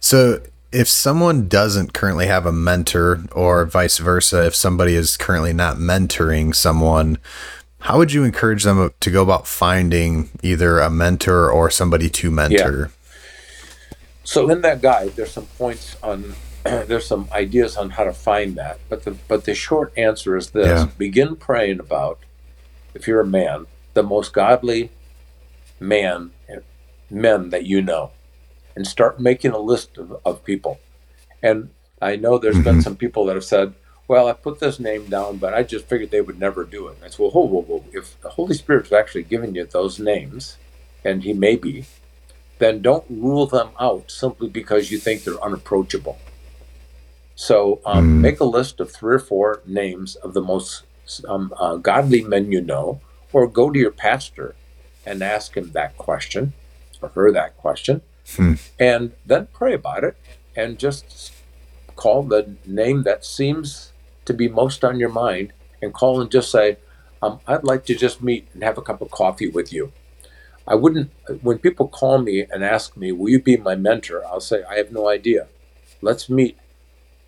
So, 0.00 0.40
if 0.70 0.88
someone 0.88 1.48
doesn't 1.48 1.92
currently 1.92 2.26
have 2.26 2.46
a 2.46 2.52
mentor, 2.52 3.24
or 3.32 3.64
vice 3.64 3.98
versa, 3.98 4.46
if 4.46 4.54
somebody 4.54 4.94
is 4.94 5.16
currently 5.16 5.52
not 5.52 5.76
mentoring 5.76 6.54
someone, 6.54 7.18
how 7.80 7.98
would 7.98 8.12
you 8.12 8.24
encourage 8.24 8.64
them 8.64 8.92
to 9.00 9.10
go 9.10 9.22
about 9.22 9.46
finding 9.46 10.30
either 10.42 10.80
a 10.80 10.90
mentor 10.90 11.50
or 11.50 11.70
somebody 11.70 12.10
to 12.10 12.30
mentor? 12.30 12.90
Yeah. 12.90 13.96
So, 14.24 14.50
in 14.50 14.60
that 14.60 14.82
guide, 14.82 15.12
there's 15.16 15.32
some 15.32 15.46
points 15.46 15.96
on 16.02 16.34
there's 16.64 17.06
some 17.06 17.28
ideas 17.32 17.76
on 17.76 17.90
how 17.90 18.04
to 18.04 18.12
find 18.12 18.56
that, 18.56 18.78
but 18.88 19.04
the 19.04 19.12
but 19.26 19.44
the 19.44 19.54
short 19.54 19.92
answer 19.96 20.36
is 20.36 20.50
this: 20.50 20.66
yeah. 20.66 20.88
begin 20.98 21.36
praying 21.36 21.80
about, 21.80 22.18
if 22.94 23.06
you're 23.06 23.20
a 23.20 23.26
man, 23.26 23.66
the 23.94 24.02
most 24.02 24.32
godly 24.32 24.90
man 25.80 26.32
men 27.10 27.50
that 27.50 27.64
you 27.64 27.80
know, 27.80 28.10
and 28.78 28.86
start 28.86 29.20
making 29.20 29.50
a 29.50 29.58
list 29.58 29.98
of, 29.98 30.16
of 30.24 30.44
people. 30.44 30.78
And 31.42 31.70
I 32.00 32.16
know 32.16 32.38
there's 32.38 32.54
mm-hmm. 32.54 32.64
been 32.64 32.82
some 32.82 32.96
people 32.96 33.26
that 33.26 33.34
have 33.34 33.44
said, 33.44 33.74
"Well, 34.06 34.28
I 34.28 34.32
put 34.32 34.60
this 34.60 34.78
name 34.80 35.06
down, 35.06 35.36
but 35.38 35.52
I 35.52 35.62
just 35.62 35.86
figured 35.86 36.10
they 36.10 36.20
would 36.20 36.38
never 36.38 36.64
do 36.64 36.88
it." 36.88 36.96
And 36.96 37.04
I 37.04 37.08
said, 37.08 37.18
"Well, 37.20 37.30
whoa, 37.32 37.46
whoa, 37.46 37.62
whoa! 37.62 37.84
If 37.92 38.20
the 38.22 38.30
Holy 38.30 38.54
Spirit's 38.54 38.92
actually 38.92 39.24
giving 39.24 39.54
you 39.54 39.66
those 39.66 39.98
names, 39.98 40.56
and 41.04 41.22
He 41.22 41.32
may 41.32 41.56
be." 41.56 41.84
Then 42.58 42.82
don't 42.82 43.04
rule 43.08 43.46
them 43.46 43.68
out 43.78 44.10
simply 44.10 44.48
because 44.48 44.90
you 44.90 44.98
think 44.98 45.22
they're 45.22 45.44
unapproachable 45.44 46.18
so 47.38 47.80
um, 47.86 48.18
mm. 48.18 48.20
make 48.20 48.40
a 48.40 48.44
list 48.44 48.80
of 48.80 48.90
three 48.90 49.14
or 49.14 49.20
four 49.20 49.62
names 49.64 50.16
of 50.16 50.34
the 50.34 50.42
most 50.42 50.82
um, 51.28 51.54
uh, 51.56 51.76
godly 51.76 52.20
men 52.20 52.50
you 52.50 52.60
know, 52.60 53.00
or 53.32 53.46
go 53.46 53.70
to 53.70 53.78
your 53.78 53.92
pastor 53.92 54.56
and 55.06 55.22
ask 55.22 55.56
him 55.56 55.70
that 55.70 55.96
question 55.96 56.52
or 57.00 57.10
her 57.10 57.30
that 57.30 57.56
question, 57.56 58.02
mm. 58.36 58.60
and 58.78 59.12
then 59.26 59.48
pray 59.52 59.74
about 59.74 60.04
it 60.04 60.16
and 60.56 60.78
just 60.78 61.32
call 61.96 62.22
the 62.22 62.54
name 62.64 63.02
that 63.02 63.24
seems 63.24 63.92
to 64.24 64.34
be 64.34 64.48
most 64.48 64.84
on 64.84 64.98
your 64.98 65.08
mind 65.08 65.52
and 65.82 65.94
call 65.94 66.20
and 66.20 66.30
just 66.30 66.50
say, 66.50 66.76
um, 67.22 67.40
I'd 67.46 67.64
like 67.64 67.84
to 67.86 67.94
just 67.94 68.22
meet 68.22 68.48
and 68.54 68.62
have 68.62 68.78
a 68.78 68.82
cup 68.82 69.00
of 69.00 69.10
coffee 69.10 69.48
with 69.48 69.72
you. 69.72 69.92
I 70.66 70.74
wouldn't, 70.74 71.10
when 71.42 71.58
people 71.58 71.88
call 71.88 72.18
me 72.18 72.46
and 72.50 72.62
ask 72.62 72.96
me, 72.96 73.10
Will 73.10 73.30
you 73.30 73.40
be 73.40 73.56
my 73.56 73.74
mentor? 73.74 74.24
I'll 74.26 74.40
say, 74.40 74.62
I 74.70 74.76
have 74.76 74.92
no 74.92 75.08
idea. 75.08 75.48
Let's 76.02 76.28
meet 76.28 76.58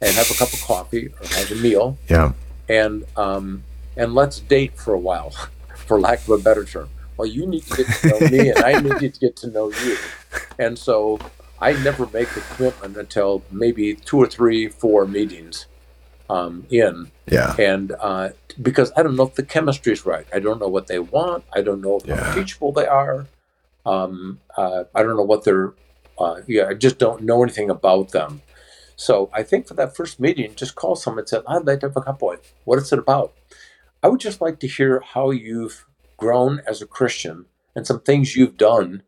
and 0.00 0.14
have 0.14 0.30
a 0.30 0.34
cup 0.34 0.52
of 0.52 0.60
coffee 0.60 1.08
or 1.08 1.26
have 1.26 1.50
a 1.50 1.54
meal. 1.56 1.98
Yeah. 2.08 2.32
And 2.68 3.04
um, 3.16 3.64
and 3.96 4.14
let's 4.14 4.38
date 4.40 4.76
for 4.76 4.94
a 4.94 4.98
while, 4.98 5.30
for 5.76 5.98
lack 5.98 6.20
of 6.20 6.30
a 6.30 6.38
better 6.38 6.64
term. 6.64 6.90
Well, 7.20 7.28
you 7.28 7.46
need 7.46 7.64
to 7.64 7.76
get 7.76 7.86
to 7.86 8.08
know 8.08 8.28
me, 8.30 8.48
and 8.48 8.58
I 8.64 8.80
need 8.80 9.12
to 9.12 9.20
get 9.20 9.36
to 9.36 9.48
know 9.48 9.70
you. 9.70 9.98
And 10.58 10.78
so 10.78 11.18
I 11.60 11.74
never 11.74 12.06
make 12.06 12.34
a 12.34 12.40
commitment 12.40 12.96
until 12.96 13.42
maybe 13.50 13.94
two 13.94 14.16
or 14.16 14.26
three, 14.26 14.68
four 14.68 15.04
meetings 15.04 15.66
um, 16.30 16.66
in. 16.70 17.10
Yeah. 17.26 17.54
And 17.58 17.92
uh, 18.00 18.30
because 18.62 18.90
I 18.96 19.02
don't 19.02 19.16
know 19.16 19.24
if 19.24 19.34
the 19.34 19.42
chemistry 19.42 19.92
is 19.92 20.06
right. 20.06 20.26
I 20.32 20.38
don't 20.38 20.58
know 20.58 20.68
what 20.68 20.86
they 20.86 20.98
want. 20.98 21.44
I 21.52 21.60
don't 21.60 21.82
know 21.82 22.00
yeah. 22.06 22.24
how 22.24 22.34
teachable 22.34 22.72
they 22.72 22.86
are. 22.86 23.26
Um, 23.84 24.40
uh, 24.56 24.84
I 24.94 25.02
don't 25.02 25.18
know 25.18 25.22
what 25.22 25.44
they're. 25.44 25.74
Uh, 26.18 26.40
yeah, 26.46 26.68
I 26.68 26.72
just 26.72 26.98
don't 26.98 27.20
know 27.20 27.42
anything 27.42 27.68
about 27.68 28.12
them. 28.12 28.40
So 28.96 29.28
I 29.34 29.42
think 29.42 29.66
for 29.66 29.74
that 29.74 29.94
first 29.94 30.20
meeting, 30.20 30.54
just 30.54 30.74
call 30.74 30.96
someone 30.96 31.18
and 31.18 31.28
say, 31.28 31.40
I'd 31.46 31.66
like 31.66 31.80
to 31.80 31.88
have 31.88 31.98
a 31.98 32.00
cup 32.00 32.22
of 32.22 32.40
What 32.64 32.78
is 32.78 32.90
it 32.94 32.98
about? 32.98 33.34
I 34.02 34.08
would 34.08 34.20
just 34.20 34.40
like 34.40 34.58
to 34.60 34.66
hear 34.66 35.00
how 35.00 35.32
you've 35.32 35.84
grown 36.20 36.60
as 36.66 36.80
a 36.80 36.86
Christian 36.86 37.46
and 37.74 37.86
some 37.86 38.00
things 38.00 38.36
you've 38.36 38.56
done 38.56 39.02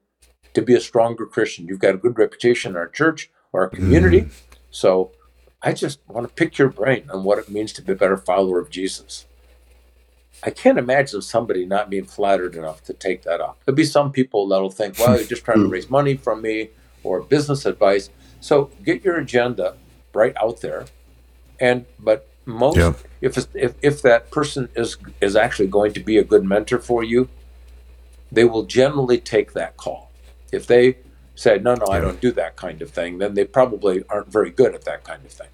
to 0.55 0.63
be 0.63 0.75
a 0.75 0.81
stronger 0.81 1.27
Christian. 1.27 1.67
You've 1.67 1.79
got 1.79 1.95
a 1.95 1.99
good 1.99 2.19
reputation 2.19 2.73
in 2.73 2.77
our 2.77 2.89
church 2.89 3.31
or 3.53 3.63
our 3.63 3.69
community. 3.69 4.23
Mm. 4.23 4.33
So 4.71 5.13
I 5.63 5.73
just 5.73 6.01
want 6.09 6.27
to 6.27 6.35
pick 6.35 6.59
your 6.59 6.69
brain 6.69 7.09
on 7.13 7.25
what 7.25 7.39
it 7.39 7.49
means 7.49 7.73
to 7.75 7.83
be 7.83 7.93
a 7.93 7.97
better 7.97 8.17
follower 8.17 8.59
of 8.59 8.71
Jesus. 8.71 9.27
I 10.43 10.51
can't 10.51 10.79
imagine 10.79 11.23
somebody 11.23 11.65
not 11.65 11.89
being 11.89 12.05
flattered 12.05 12.57
enough 12.57 12.83
to 12.85 12.95
take 12.95 13.23
that 13.23 13.41
up. 13.41 13.59
There'll 13.65 13.77
be 13.77 13.85
some 13.85 14.11
people 14.11 14.49
that'll 14.49 14.71
think, 14.71 14.99
well, 14.99 15.17
you're 15.17 15.27
just 15.27 15.45
trying 15.45 15.61
to 15.61 15.69
raise 15.69 15.89
money 15.89 16.17
from 16.17 16.43
me 16.43 16.71
or 17.05 17.21
business 17.21 17.65
advice. 17.65 18.11
So 18.41 18.71
get 18.85 19.05
your 19.05 19.19
agenda 19.19 19.77
right 20.13 20.35
out 20.43 20.61
there, 20.61 20.87
and 21.61 21.87
but 22.01 22.29
most 22.45 22.77
yeah. 22.77 22.95
if, 23.21 23.39
if 23.55 23.75
if 23.83 24.03
that 24.03 24.31
person 24.31 24.69
is 24.75 24.97
is 25.21 25.37
actually 25.37 25.69
going 25.69 25.93
to 25.93 26.01
be 26.01 26.19
a 26.19 26.25
good 26.25 26.45
mentor 26.45 26.79
for 26.79 27.05
you, 27.05 27.29
they 28.31 28.45
will 28.45 28.65
generally 28.65 29.19
take 29.19 29.53
that 29.53 29.77
call. 29.77 30.11
If 30.53 30.67
they 30.67 30.97
say 31.35 31.59
no, 31.59 31.75
no, 31.75 31.87
yeah. 31.89 31.95
I 31.95 32.01
don't 32.01 32.21
do 32.21 32.33
that 32.33 32.57
kind 32.57 32.83
of 32.83 32.91
thing, 32.91 33.19
then 33.19 33.35
they 33.35 33.45
probably 33.45 34.05
aren't 34.09 34.31
very 34.31 34.51
good 34.51 34.75
at 34.75 34.85
that 34.85 35.05
kind 35.05 35.25
of 35.25 35.31
thing. 35.31 35.49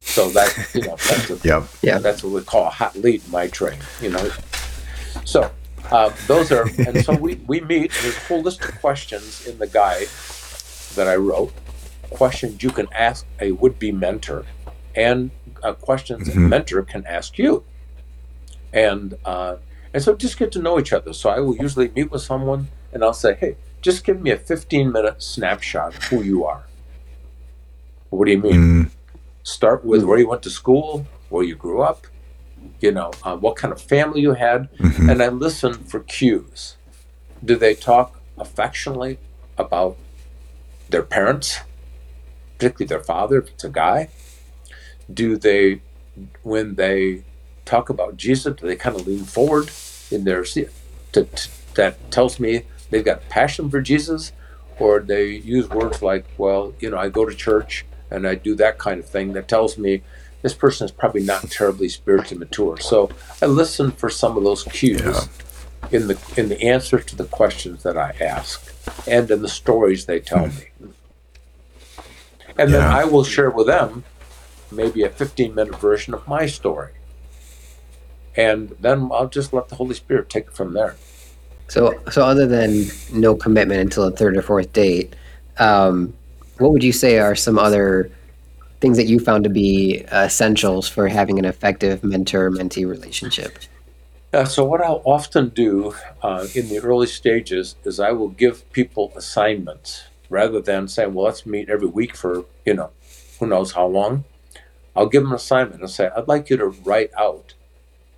So 0.00 0.30
that 0.30 0.70
you 0.74 0.82
know 0.82 0.96
that's 0.96 1.30
a, 1.30 1.38
yep. 1.44 1.64
yeah 1.82 1.98
that's 1.98 2.22
what 2.22 2.32
we 2.32 2.42
call 2.42 2.66
a 2.66 2.70
hot 2.70 2.96
lead 2.96 3.24
in 3.24 3.30
my 3.30 3.48
train. 3.48 3.78
You 4.00 4.10
know, 4.10 4.30
so 5.24 5.50
uh, 5.90 6.12
those 6.26 6.52
are 6.52 6.68
and 6.78 7.04
so 7.04 7.14
we 7.16 7.36
we 7.46 7.60
meet. 7.60 7.92
There's 8.02 8.16
a 8.16 8.20
whole 8.20 8.42
list 8.42 8.62
of 8.64 8.80
questions 8.80 9.46
in 9.46 9.58
the 9.58 9.66
guide 9.66 10.08
that 10.94 11.08
I 11.08 11.16
wrote 11.16 11.52
questions 12.12 12.62
you 12.62 12.70
can 12.70 12.86
ask 12.92 13.26
a 13.40 13.52
would-be 13.52 13.90
mentor 13.90 14.44
and 14.94 15.30
uh, 15.62 15.72
questions 15.74 16.28
mm-hmm. 16.28 16.46
a 16.46 16.48
mentor 16.48 16.82
can 16.82 17.04
ask 17.06 17.38
you 17.38 17.64
and 18.72 19.14
uh, 19.24 19.56
and 19.92 20.02
so 20.02 20.14
just 20.14 20.38
get 20.38 20.52
to 20.52 20.60
know 20.60 20.78
each 20.78 20.92
other 20.92 21.12
so 21.12 21.30
i 21.30 21.38
will 21.38 21.56
usually 21.56 21.88
meet 21.88 22.10
with 22.10 22.22
someone 22.22 22.68
and 22.92 23.04
i'll 23.04 23.12
say 23.12 23.34
hey 23.34 23.56
just 23.80 24.04
give 24.04 24.20
me 24.20 24.30
a 24.30 24.36
15 24.36 24.92
minute 24.92 25.22
snapshot 25.22 25.96
of 25.96 26.02
who 26.04 26.22
you 26.22 26.44
are 26.44 26.64
what 28.10 28.26
do 28.26 28.32
you 28.32 28.38
mean 28.38 28.54
mm. 28.54 28.90
start 29.42 29.84
with 29.84 30.04
where 30.04 30.18
you 30.18 30.28
went 30.28 30.42
to 30.42 30.50
school 30.50 31.06
where 31.28 31.44
you 31.44 31.54
grew 31.54 31.82
up 31.82 32.06
you 32.80 32.92
know 32.92 33.10
uh, 33.22 33.36
what 33.36 33.56
kind 33.56 33.72
of 33.72 33.80
family 33.80 34.20
you 34.20 34.34
had 34.34 34.72
mm-hmm. 34.76 35.08
and 35.10 35.22
i 35.22 35.28
listen 35.28 35.72
for 35.74 36.00
cues 36.00 36.76
do 37.44 37.56
they 37.56 37.74
talk 37.74 38.20
affectionately 38.38 39.18
about 39.58 39.96
their 40.88 41.02
parents 41.02 41.60
particularly 42.62 42.86
their 42.86 43.02
father, 43.02 43.38
if 43.38 43.48
it's 43.48 43.64
a 43.64 43.68
guy, 43.68 44.08
do 45.12 45.36
they, 45.36 45.80
when 46.42 46.74
they 46.74 47.22
talk 47.64 47.88
about 47.88 48.16
Jesus, 48.16 48.56
do 48.56 48.66
they 48.66 48.76
kind 48.76 48.96
of 48.96 49.06
lean 49.06 49.24
forward 49.24 49.70
in 50.10 50.24
their 50.24 50.44
to, 50.44 50.68
to, 51.12 51.48
that 51.74 52.10
tells 52.10 52.38
me 52.38 52.62
they've 52.90 53.04
got 53.04 53.28
passion 53.28 53.70
for 53.70 53.80
Jesus, 53.80 54.32
or 54.78 55.00
they 55.00 55.28
use 55.28 55.68
words 55.68 56.02
like, 56.02 56.24
well, 56.38 56.74
you 56.80 56.90
know, 56.90 56.98
I 56.98 57.08
go 57.08 57.24
to 57.24 57.34
church 57.34 57.84
and 58.10 58.26
I 58.26 58.34
do 58.34 58.54
that 58.56 58.78
kind 58.78 59.00
of 59.00 59.08
thing 59.08 59.32
that 59.32 59.48
tells 59.48 59.78
me 59.78 60.02
this 60.42 60.54
person 60.54 60.84
is 60.84 60.90
probably 60.90 61.22
not 61.22 61.50
terribly 61.50 61.88
spiritually 61.88 62.38
mature. 62.38 62.76
So 62.78 63.10
I 63.40 63.46
listen 63.46 63.92
for 63.92 64.10
some 64.10 64.36
of 64.36 64.44
those 64.44 64.64
cues 64.64 65.00
yeah. 65.00 65.20
in 65.90 66.08
the 66.08 66.18
in 66.36 66.48
the 66.48 66.60
answers 66.62 67.06
to 67.06 67.16
the 67.16 67.24
questions 67.24 67.84
that 67.84 67.96
I 67.96 68.14
ask 68.20 68.74
and 69.06 69.30
in 69.30 69.40
the 69.40 69.48
stories 69.48 70.06
they 70.06 70.20
tell 70.20 70.46
mm. 70.46 70.58
me. 70.58 70.92
And 72.58 72.70
yeah. 72.70 72.78
then 72.78 72.82
I 72.82 73.04
will 73.04 73.24
share 73.24 73.50
with 73.50 73.68
them 73.68 74.04
maybe 74.76 75.02
a 75.02 75.08
15 75.08 75.54
minute 75.54 75.78
version 75.78 76.14
of 76.14 76.26
my 76.26 76.46
story. 76.46 76.92
And 78.36 78.74
then 78.80 79.10
I'll 79.12 79.28
just 79.28 79.52
let 79.52 79.68
the 79.68 79.76
Holy 79.76 79.94
Spirit 79.94 80.30
take 80.30 80.46
it 80.46 80.52
from 80.54 80.72
there. 80.72 80.96
So, 81.68 81.98
so 82.10 82.24
other 82.24 82.46
than 82.46 82.84
no 83.12 83.34
commitment 83.34 83.80
until 83.80 84.10
the 84.10 84.16
third 84.16 84.36
or 84.36 84.42
fourth 84.42 84.72
date, 84.72 85.14
um, 85.58 86.12
what 86.58 86.72
would 86.72 86.84
you 86.84 86.92
say 86.92 87.18
are 87.18 87.34
some 87.34 87.58
other 87.58 88.10
things 88.80 88.96
that 88.96 89.06
you 89.06 89.18
found 89.18 89.44
to 89.44 89.50
be 89.50 90.04
essentials 90.12 90.88
for 90.88 91.08
having 91.08 91.38
an 91.38 91.44
effective 91.44 92.02
mentor-mentee 92.04 92.86
relationship? 92.86 93.58
Uh, 94.32 94.44
so, 94.44 94.64
what 94.64 94.80
I'll 94.80 95.02
often 95.04 95.50
do 95.50 95.94
uh, 96.22 96.46
in 96.54 96.68
the 96.68 96.80
early 96.80 97.06
stages 97.06 97.76
is 97.84 98.00
I 98.00 98.12
will 98.12 98.30
give 98.30 98.70
people 98.72 99.12
assignments 99.14 100.04
rather 100.30 100.60
than 100.60 100.88
saying, 100.88 101.12
"Well, 101.12 101.26
let's 101.26 101.44
meet 101.44 101.68
every 101.68 101.88
week 101.88 102.16
for 102.16 102.46
you 102.64 102.74
know, 102.74 102.90
who 103.38 103.46
knows 103.46 103.72
how 103.72 103.86
long." 103.86 104.24
I'll 104.94 105.06
give 105.06 105.22
them 105.22 105.32
an 105.32 105.36
assignment 105.36 105.80
and 105.80 105.90
say, 105.90 106.10
"I'd 106.14 106.28
like 106.28 106.50
you 106.50 106.56
to 106.58 106.66
write 106.66 107.10
out 107.18 107.54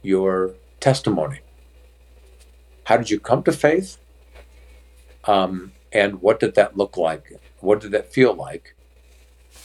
your 0.02 0.54
testimony. 0.80 1.40
How 2.84 2.98
did 2.98 3.10
you 3.10 3.18
come 3.18 3.42
to 3.44 3.52
faith? 3.52 3.96
Um, 5.24 5.72
and 5.92 6.20
what 6.20 6.38
did 6.38 6.54
that 6.56 6.76
look 6.76 6.96
like? 6.96 7.40
What 7.60 7.80
did 7.80 7.92
that 7.92 8.12
feel 8.12 8.34
like? 8.34 8.74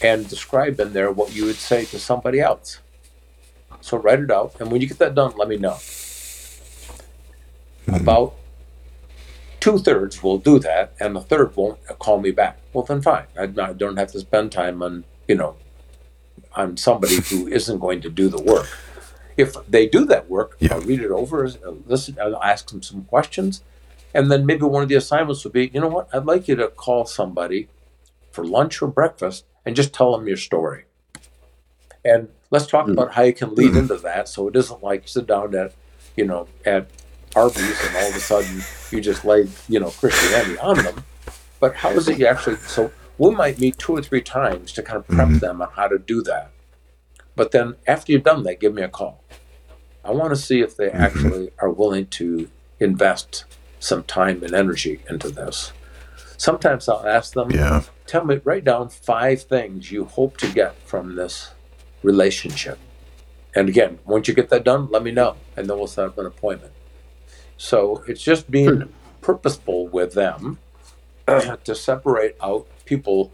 And 0.01 0.29
describe 0.29 0.79
in 0.79 0.93
there 0.93 1.11
what 1.11 1.35
you 1.35 1.45
would 1.45 1.57
say 1.57 1.83
to 1.85 1.99
somebody 1.99 2.39
else. 2.39 2.79
So 3.81 3.97
write 3.97 4.21
it 4.21 4.31
out, 4.31 4.55
and 4.59 4.71
when 4.71 4.81
you 4.81 4.87
get 4.87 4.99
that 4.99 5.15
done, 5.15 5.33
let 5.37 5.49
me 5.49 5.57
know. 5.57 5.77
Mm-hmm. 7.85 7.95
About 7.95 8.35
two 9.59 9.77
thirds 9.77 10.23
will 10.23 10.37
do 10.37 10.59
that, 10.59 10.93
and 10.99 11.15
the 11.15 11.21
third 11.21 11.55
won't 11.55 11.79
call 11.99 12.19
me 12.19 12.31
back. 12.31 12.59
Well, 12.71 12.85
then 12.85 13.01
fine. 13.01 13.25
I, 13.37 13.43
I 13.43 13.73
don't 13.73 13.97
have 13.97 14.11
to 14.13 14.19
spend 14.19 14.51
time 14.51 14.81
on 14.81 15.03
you 15.27 15.35
know 15.35 15.55
on 16.59 16.77
somebody 16.77 17.15
who 17.21 17.47
isn't 17.47 17.79
going 17.79 18.01
to 18.01 18.09
do 18.09 18.27
the 18.27 18.41
work. 18.41 18.67
If 19.37 19.55
they 19.67 19.87
do 19.87 20.05
that 20.05 20.29
work, 20.29 20.57
yeah. 20.59 20.73
I'll 20.73 20.81
read 20.81 20.99
it 20.99 21.11
over, 21.11 21.49
listen, 21.85 22.17
I'll 22.21 22.43
ask 22.43 22.69
them 22.69 22.83
some 22.83 23.05
questions, 23.05 23.63
and 24.13 24.29
then 24.29 24.45
maybe 24.45 24.63
one 24.63 24.83
of 24.83 24.89
the 24.89 24.95
assignments 24.95 25.43
would 25.43 25.53
be, 25.53 25.71
you 25.73 25.79
know 25.79 25.87
what, 25.87 26.09
I'd 26.13 26.25
like 26.25 26.47
you 26.47 26.55
to 26.57 26.67
call 26.67 27.05
somebody 27.05 27.69
for 28.31 28.43
lunch 28.43 28.81
or 28.81 28.87
breakfast 28.87 29.45
and 29.65 29.75
just 29.75 29.93
tell 29.93 30.11
them 30.11 30.27
your 30.27 30.37
story. 30.37 30.85
And 32.03 32.29
let's 32.51 32.67
talk 32.67 32.83
mm-hmm. 32.83 32.93
about 32.93 33.13
how 33.13 33.23
you 33.23 33.33
can 33.33 33.55
lead 33.55 33.69
mm-hmm. 33.69 33.79
into 33.79 33.97
that 33.97 34.27
so 34.27 34.47
it 34.49 34.55
isn't 34.55 34.83
like 34.83 35.07
sit 35.07 35.27
down 35.27 35.55
at, 35.55 35.73
you 36.15 36.25
know, 36.25 36.47
at 36.65 36.89
Arby's 37.35 37.79
and 37.85 37.95
all 37.95 38.09
of 38.09 38.15
a 38.15 38.19
sudden 38.19 38.61
you 38.91 38.99
just 38.99 39.23
lay, 39.23 39.47
you 39.67 39.79
know, 39.79 39.91
Christianity 39.91 40.57
on 40.59 40.77
them. 40.83 41.03
But 41.59 41.75
how 41.75 41.91
is 41.91 42.07
it 42.09 42.19
you 42.19 42.25
actually, 42.25 42.57
so 42.57 42.91
we 43.19 43.31
might 43.31 43.59
meet 43.59 43.77
two 43.77 43.95
or 43.95 44.01
three 44.01 44.21
times 44.21 44.71
to 44.71 44.81
kind 44.81 44.97
of 44.97 45.07
prep 45.07 45.27
mm-hmm. 45.27 45.37
them 45.37 45.61
on 45.61 45.69
how 45.75 45.87
to 45.87 45.99
do 45.99 46.23
that. 46.23 46.51
But 47.35 47.51
then 47.51 47.75
after 47.85 48.11
you've 48.11 48.23
done 48.23 48.43
that, 48.43 48.59
give 48.59 48.73
me 48.73 48.81
a 48.81 48.87
call. 48.89 49.23
I 50.03 50.11
want 50.11 50.31
to 50.31 50.35
see 50.37 50.61
if 50.61 50.75
they 50.75 50.87
mm-hmm. 50.87 51.01
actually 51.01 51.51
are 51.59 51.69
willing 51.69 52.07
to 52.07 52.49
invest 52.79 53.43
some 53.79 54.03
time 54.03 54.41
and 54.43 54.53
energy 54.53 55.01
into 55.09 55.29
this. 55.29 55.73
Sometimes 56.37 56.87
I'll 56.87 57.05
ask 57.05 57.33
them, 57.33 57.51
yeah. 57.51 57.83
tell 58.07 58.23
me, 58.23 58.39
write 58.45 58.63
down 58.63 58.87
five 58.87 59.43
things 59.43 59.91
you 59.91 60.05
hope 60.05 60.37
to 60.37 60.51
get 60.51 60.75
from 60.87 61.15
this 61.15 61.51
relationship. 62.01 62.79
And 63.53 63.67
again, 63.67 63.99
once 64.05 64.29
you 64.29 64.33
get 64.33 64.49
that 64.49 64.63
done, 64.63 64.89
let 64.89 65.03
me 65.03 65.11
know, 65.11 65.35
and 65.57 65.69
then 65.69 65.77
we'll 65.77 65.87
set 65.87 66.05
up 66.05 66.17
an 66.17 66.25
appointment. 66.25 66.71
So 67.57 68.03
it's 68.07 68.23
just 68.23 68.49
being 68.49 68.93
purposeful 69.19 69.87
with 69.87 70.13
them 70.13 70.59
to 71.63 71.75
separate 71.75 72.35
out 72.41 72.67
people 72.85 73.31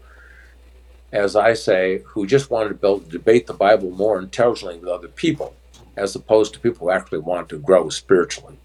as 1.12 1.36
I 1.36 1.54
say, 1.54 2.02
who 2.04 2.26
just 2.26 2.50
wanted 2.50 2.70
to 2.70 2.74
build, 2.74 3.08
debate 3.10 3.46
the 3.46 3.54
Bible 3.54 3.90
more 3.90 4.18
intelligently 4.18 4.78
with 4.78 4.88
other 4.88 5.08
people, 5.08 5.54
as 5.96 6.14
opposed 6.14 6.52
to 6.54 6.60
people 6.60 6.86
who 6.86 6.92
actually 6.92 7.18
want 7.18 7.48
to 7.50 7.58
grow 7.58 7.88
spiritually. 7.88 8.58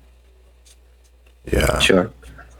Yeah. 1.52 1.80
Sure. 1.80 2.12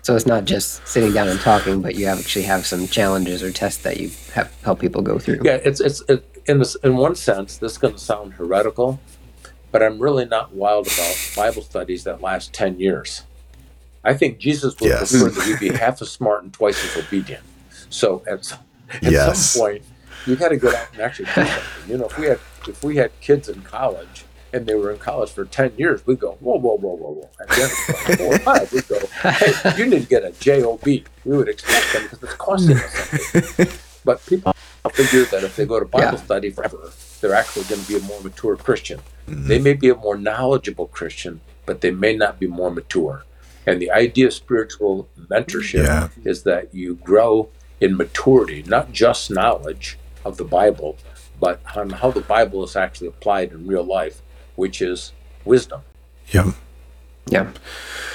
So 0.04 0.16
it's 0.16 0.26
not 0.26 0.46
just 0.46 0.86
sitting 0.88 1.14
down 1.14 1.28
and 1.28 1.40
talking, 1.40 1.82
but 1.82 1.96
you 1.96 2.08
actually 2.08 2.46
have 2.46 2.66
some 2.66 2.88
challenges 2.88 3.44
or 3.44 3.52
tests 3.52 3.84
that 3.84 4.00
you 4.00 4.12
have 4.34 4.52
help 4.64 4.80
people 4.80 5.02
go 5.02 5.20
through. 5.20 5.42
Yeah, 5.44 5.60
it's 5.64 5.80
it's 5.80 6.02
it, 6.10 6.26
in 6.48 6.58
this 6.58 6.74
in 6.76 6.98
one 6.98 7.14
sense, 7.14 7.58
this 7.58 7.74
is 7.74 7.78
going 7.78 7.94
to 7.94 8.00
sound 8.00 8.34
heretical, 8.34 9.00
but 9.72 9.84
I'm 9.84 10.00
really 10.00 10.26
not 10.26 10.56
wild 10.56 10.88
about 10.88 11.32
Bible 11.36 11.62
studies 11.62 12.04
that 12.06 12.20
last 12.20 12.52
ten 12.52 12.80
years. 12.80 13.24
I 14.04 14.14
think 14.14 14.40
Jesus 14.40 14.80
would 14.80 14.90
yes. 14.90 15.12
prefer 15.12 15.30
that 15.30 15.60
we 15.62 15.70
be 15.70 15.76
half 15.76 16.02
as 16.02 16.10
smart 16.10 16.44
and 16.44 16.54
twice 16.54 16.84
as 16.84 17.06
obedient. 17.06 17.44
So 17.90 18.24
at 18.28 18.58
at 19.02 19.04
yes. 19.04 19.52
some 19.52 19.62
point 19.62 19.84
you 20.26 20.36
got 20.36 20.50
to 20.50 20.58
get 20.58 20.74
out 20.74 20.88
and 20.94 21.02
actually 21.02 21.26
do 21.26 21.46
something. 21.46 21.90
You 21.90 21.98
know, 21.98 22.06
if 22.06 22.18
we 22.18 22.26
had 22.26 22.40
if 22.68 22.84
we 22.84 22.96
had 22.98 23.12
kids 23.22 23.50
in 23.50 23.62
college 23.62 24.26
and 24.54 24.66
they 24.66 24.76
were 24.76 24.92
in 24.92 24.98
college 24.98 25.32
for 25.32 25.46
ten 25.46 25.74
years, 25.78 26.06
we'd 26.06 26.20
go 26.20 26.38
whoa 26.40 26.58
whoa 26.58 26.78
whoa 26.78 26.96
whoa 26.96 27.12
whoa. 27.14 27.30
At 27.40 27.48
the 27.50 27.62
end 27.62 27.72
of 27.72 28.18
four 28.18 28.36
or 28.36 28.40
five, 28.40 28.74
we'd 28.74 28.88
go, 28.88 29.00
hey, 29.30 29.54
you 29.78 29.86
need 29.86 30.04
to 30.04 30.08
get 30.08 30.24
a 30.24 30.32
job. 30.32 30.84
We 30.84 31.04
would 31.26 31.48
expect 31.48 31.94
them 31.94 32.04
because 32.04 32.24
it's 32.24 32.34
costing 32.34 32.78
us 32.78 33.32
something. 33.32 33.68
But 34.04 34.26
people 34.26 34.54
figure 34.92 35.26
that 35.26 35.44
if 35.44 35.56
they 35.56 35.66
go 35.66 35.80
to 35.80 35.86
Bible 35.86 36.18
yeah. 36.18 36.24
study 36.24 36.50
forever, 36.50 36.92
they're 37.22 37.36
actually 37.36 37.66
going 37.66 37.82
to 37.82 37.88
be 37.88 37.98
a 37.98 38.02
more 38.02 38.20
mature 38.22 38.58
Christian. 38.58 39.00
Mm-hmm. 39.28 39.48
They 39.48 39.60
may 39.60 39.74
be 39.74 39.90
a 39.90 39.96
more 39.96 40.18
knowledgeable 40.18 40.88
Christian, 40.88 41.40
but 41.68 41.82
they 41.82 41.92
may 41.92 42.16
not 42.16 42.40
be 42.40 42.48
more 42.48 42.72
mature. 42.72 43.24
And 43.66 43.82
the 43.82 43.92
idea 43.92 44.28
of 44.28 44.34
spiritual 44.34 45.08
mentorship 45.30 45.86
yeah. 45.86 46.10
is 46.24 46.44
that 46.44 46.74
you 46.74 46.96
grow 46.96 47.50
in 47.80 47.98
maturity, 47.98 48.64
not 48.64 48.92
just 48.92 49.32
knowledge 49.32 49.98
of 50.26 50.38
the 50.38 50.44
Bible, 50.44 50.98
but 51.40 51.62
on 51.76 51.90
how 51.90 52.12
the 52.12 52.22
Bible 52.22 52.64
is 52.64 52.76
actually 52.76 53.08
applied 53.08 53.52
in 53.52 53.68
real 53.68 53.84
life, 53.84 54.22
which 54.56 54.82
is 54.82 55.12
wisdom. 55.46 55.82
Yeah. 56.28 56.52
Yeah. 57.28 57.52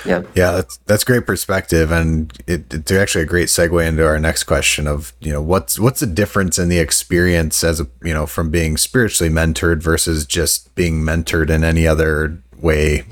Yeah. 0.04 0.22
Yeah, 0.34 0.52
that's 0.52 0.78
that's 0.86 1.04
great 1.04 1.26
perspective 1.26 1.90
and 1.90 2.32
it, 2.46 2.72
it's 2.72 2.92
actually 2.92 3.22
a 3.22 3.26
great 3.26 3.48
segue 3.48 3.86
into 3.86 4.04
our 4.04 4.18
next 4.18 4.44
question 4.44 4.86
of, 4.86 5.12
you 5.20 5.32
know, 5.32 5.42
what's 5.42 5.78
what's 5.78 6.00
the 6.00 6.06
difference 6.06 6.58
in 6.58 6.68
the 6.68 6.78
experience 6.78 7.62
as 7.64 7.80
a, 7.80 7.88
you 8.02 8.12
know, 8.12 8.26
from 8.26 8.50
being 8.50 8.76
spiritually 8.76 9.32
mentored 9.32 9.80
versus 9.82 10.26
just 10.26 10.74
being 10.74 11.02
mentored 11.02 11.50
in 11.50 11.64
any 11.64 11.86
other 11.86 12.40
way 12.56 13.04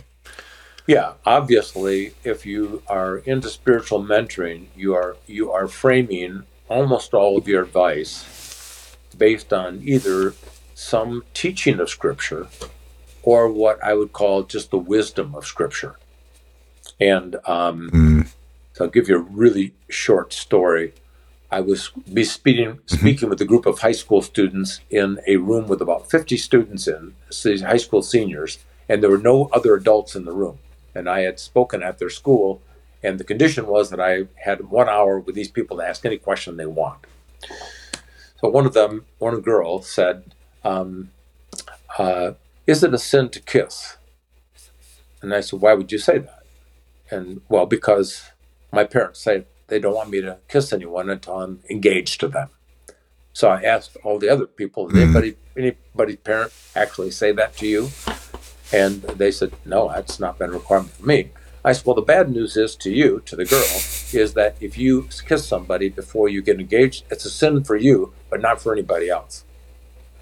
yeah, 0.86 1.14
obviously, 1.24 2.12
if 2.24 2.44
you 2.44 2.82
are 2.88 3.18
into 3.18 3.48
spiritual 3.48 4.02
mentoring, 4.02 4.66
you 4.76 4.94
are 4.94 5.16
you 5.26 5.50
are 5.50 5.66
framing 5.66 6.42
almost 6.68 7.14
all 7.14 7.38
of 7.38 7.48
your 7.48 7.62
advice 7.62 8.96
based 9.16 9.52
on 9.52 9.80
either 9.82 10.34
some 10.74 11.24
teaching 11.32 11.80
of 11.80 11.88
Scripture 11.88 12.48
or 13.22 13.50
what 13.50 13.82
I 13.82 13.94
would 13.94 14.12
call 14.12 14.42
just 14.42 14.70
the 14.70 14.78
wisdom 14.78 15.34
of 15.34 15.46
Scripture. 15.46 15.96
And 17.00 17.36
um, 17.46 17.90
mm. 17.90 18.28
so 18.74 18.84
I'll 18.84 18.90
give 18.90 19.08
you 19.08 19.16
a 19.16 19.20
really 19.20 19.72
short 19.88 20.34
story. 20.34 20.92
I 21.50 21.60
was 21.60 21.92
be 22.12 22.24
speaking 22.24 22.74
mm-hmm. 22.74 22.96
speaking 22.96 23.30
with 23.30 23.40
a 23.40 23.46
group 23.46 23.64
of 23.64 23.78
high 23.78 23.92
school 23.92 24.20
students 24.20 24.80
in 24.90 25.18
a 25.26 25.36
room 25.36 25.66
with 25.66 25.80
about 25.80 26.10
50 26.10 26.36
students 26.36 26.86
in 26.86 27.14
these 27.42 27.62
high 27.62 27.78
school 27.78 28.02
seniors, 28.02 28.58
and 28.86 29.02
there 29.02 29.10
were 29.10 29.16
no 29.16 29.48
other 29.50 29.74
adults 29.74 30.14
in 30.14 30.26
the 30.26 30.32
room 30.32 30.58
and 30.94 31.08
I 31.08 31.20
had 31.20 31.38
spoken 31.38 31.82
at 31.82 31.98
their 31.98 32.10
school, 32.10 32.62
and 33.02 33.18
the 33.18 33.24
condition 33.24 33.66
was 33.66 33.90
that 33.90 34.00
I 34.00 34.24
had 34.44 34.70
one 34.70 34.88
hour 34.88 35.18
with 35.18 35.34
these 35.34 35.50
people 35.50 35.76
to 35.78 35.86
ask 35.86 36.04
any 36.04 36.18
question 36.18 36.56
they 36.56 36.66
want. 36.66 37.00
So 38.40 38.48
one 38.48 38.66
of 38.66 38.74
them, 38.74 39.04
one 39.18 39.38
girl, 39.40 39.82
said, 39.82 40.34
um, 40.64 41.10
uh, 41.98 42.32
"Is 42.66 42.82
it 42.82 42.94
a 42.94 42.98
sin 42.98 43.28
to 43.30 43.40
kiss?" 43.40 43.96
And 45.20 45.34
I 45.34 45.40
said, 45.40 45.60
"Why 45.60 45.74
would 45.74 45.92
you 45.92 45.98
say 45.98 46.18
that?" 46.18 46.44
And 47.10 47.40
well, 47.48 47.66
because 47.66 48.30
my 48.72 48.84
parents 48.84 49.20
say 49.20 49.46
they 49.68 49.78
don't 49.78 49.94
want 49.94 50.10
me 50.10 50.20
to 50.20 50.38
kiss 50.48 50.72
anyone 50.72 51.10
until 51.10 51.38
I'm 51.40 51.60
engaged 51.70 52.20
to 52.20 52.28
them. 52.28 52.50
So 53.32 53.48
I 53.48 53.62
asked 53.62 53.96
all 54.04 54.18
the 54.18 54.28
other 54.28 54.46
people, 54.46 54.86
mm-hmm. 54.86 54.98
anybody, 54.98 55.36
anybody 55.56 56.16
parent 56.16 56.52
actually 56.76 57.10
say 57.10 57.32
that 57.32 57.56
to 57.56 57.66
you? 57.66 57.90
And 58.72 59.02
they 59.02 59.30
said, 59.30 59.52
no, 59.64 59.88
that's 59.88 60.18
not 60.18 60.38
been 60.38 60.50
a 60.50 60.54
requirement 60.54 60.92
for 60.92 61.06
me. 61.06 61.30
I 61.64 61.72
said, 61.72 61.86
well, 61.86 61.94
the 61.94 62.02
bad 62.02 62.30
news 62.30 62.56
is 62.56 62.76
to 62.76 62.90
you, 62.90 63.22
to 63.26 63.36
the 63.36 63.44
girl, 63.44 63.64
is 64.12 64.34
that 64.34 64.56
if 64.60 64.76
you 64.76 65.08
kiss 65.26 65.46
somebody 65.46 65.88
before 65.88 66.28
you 66.28 66.42
get 66.42 66.60
engaged, 66.60 67.04
it's 67.10 67.24
a 67.24 67.30
sin 67.30 67.64
for 67.64 67.76
you, 67.76 68.12
but 68.28 68.40
not 68.40 68.60
for 68.60 68.72
anybody 68.72 69.08
else. 69.08 69.44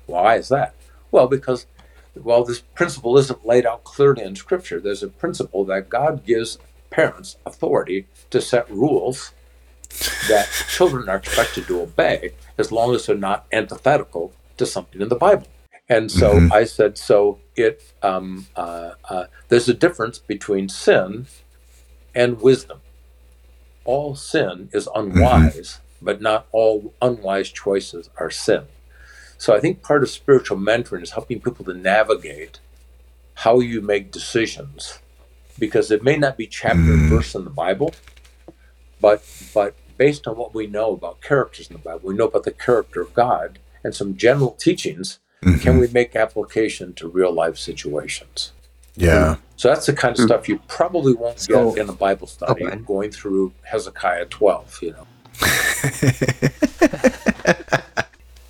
Why 0.07 0.37
is 0.37 0.49
that? 0.49 0.75
Well, 1.11 1.27
because 1.27 1.67
well, 2.15 2.45
this 2.45 2.61
principle 2.61 3.17
isn't 3.19 3.47
laid 3.47 3.65
out 3.67 3.85
clearly 3.85 4.23
in 4.23 4.37
Scripture, 4.37 4.81
there's 4.81 5.03
a 5.03 5.09
principle 5.09 5.65
that 5.65 5.89
God 5.89 6.25
gives 6.25 6.59
parents 6.91 7.37
authority 7.47 8.07
to 8.31 8.41
set 8.41 8.71
rules 8.71 9.33
that 10.29 10.49
children 10.69 11.09
are 11.09 11.17
expected 11.17 11.67
to 11.67 11.81
obey 11.81 12.33
as 12.59 12.71
long 12.71 12.95
as 12.95 13.07
they're 13.07 13.17
not 13.17 13.47
antithetical 13.53 14.33
to 14.59 14.67
something 14.67 15.01
in 15.01 15.09
the 15.09 15.17
Bible. 15.17 15.47
And 15.93 16.11
so 16.11 16.29
mm-hmm. 16.33 16.53
I 16.61 16.65
said, 16.65 16.93
so 16.97 17.39
it 17.55 17.77
um, 18.03 18.27
uh, 18.57 18.93
uh, 19.13 19.25
there's 19.49 19.69
a 19.69 19.75
difference 19.75 20.19
between 20.35 20.71
sin 20.71 21.27
and 22.15 22.41
wisdom. 22.41 22.79
All 23.85 24.15
sin 24.15 24.71
is 24.73 24.89
unwise, 25.01 25.71
mm-hmm. 25.71 26.07
but 26.07 26.23
not 26.29 26.47
all 26.51 26.95
unwise 27.03 27.51
choices 27.51 28.09
are 28.17 28.31
sin. 28.31 28.63
So 29.37 29.49
I 29.57 29.61
think 29.61 29.83
part 29.83 30.03
of 30.03 30.09
spiritual 30.09 30.57
mentoring 30.57 31.03
is 31.03 31.11
helping 31.11 31.41
people 31.41 31.65
to 31.67 31.75
navigate 31.75 32.61
how 33.45 33.61
you 33.61 33.83
make 33.83 34.13
decisions, 34.13 34.99
because 35.59 35.91
it 35.91 36.03
may 36.03 36.17
not 36.17 36.39
be 36.39 36.47
chapter 36.47 36.93
and 36.95 37.03
mm-hmm. 37.03 37.17
verse 37.17 37.35
in 37.35 37.45
the 37.45 37.51
Bible, 37.67 37.91
but 38.99 39.21
but 39.53 39.75
based 39.99 40.27
on 40.27 40.37
what 40.37 40.55
we 40.55 40.67
know 40.67 40.89
about 40.95 41.21
characters 41.21 41.69
in 41.69 41.77
the 41.77 41.83
Bible, 41.89 42.09
we 42.09 42.15
know 42.15 42.31
about 42.33 42.45
the 42.45 42.59
character 42.67 43.03
of 43.03 43.13
God 43.13 43.59
and 43.85 43.95
some 43.95 44.17
general 44.17 44.53
teachings. 44.53 45.19
Mm-hmm. 45.43 45.59
Can 45.59 45.79
we 45.79 45.89
make 45.89 46.17
application 46.17 46.95
to 46.95 47.09
real 47.09 47.33
life 47.33 47.59
situations? 47.59 48.53
Yeah. 48.95 49.37
So 49.57 49.69
that's 49.69 49.87
the 49.87 49.93
kind 49.93 50.19
of 50.19 50.25
stuff 50.25 50.49
you 50.49 50.59
probably 50.69 51.15
won't 51.15 51.41
so, 51.41 51.73
get 51.73 51.83
in 51.83 51.89
a 51.89 51.93
Bible 51.93 52.27
study 52.27 52.65
okay. 52.67 52.77
going 52.77 53.11
through 53.11 53.53
Hezekiah 53.63 54.27
12, 54.27 54.79
you 54.83 54.93
know. 54.93 55.07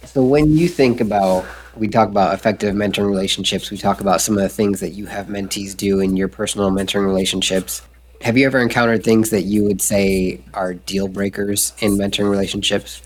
so 0.05 0.23
when 0.23 0.57
you 0.57 0.69
think 0.69 1.01
about 1.01 1.47
we 1.77 1.89
talk 1.89 2.09
about 2.09 2.35
effective 2.35 2.75
mentoring 2.75 3.09
relationships, 3.09 3.71
we 3.71 3.79
talk 3.79 4.01
about 4.01 4.21
some 4.21 4.37
of 4.37 4.43
the 4.43 4.49
things 4.49 4.81
that 4.81 4.91
you 4.91 5.07
have 5.07 5.29
mentees 5.29 5.77
do 5.77 6.01
in 6.01 6.17
your 6.17 6.29
personal 6.29 6.71
mentoring 6.71 7.07
relationships. 7.07 7.83
Have 8.21 8.37
you 8.37 8.47
ever 8.47 8.61
encountered 8.61 9.03
things 9.03 9.31
that 9.31 9.43
you 9.43 9.65
would 9.65 9.81
say 9.81 10.41
are 10.55 10.75
deal 10.75 11.09
breakers 11.09 11.73
in 11.81 11.93
mentoring 11.93 12.31
relationships? 12.31 13.01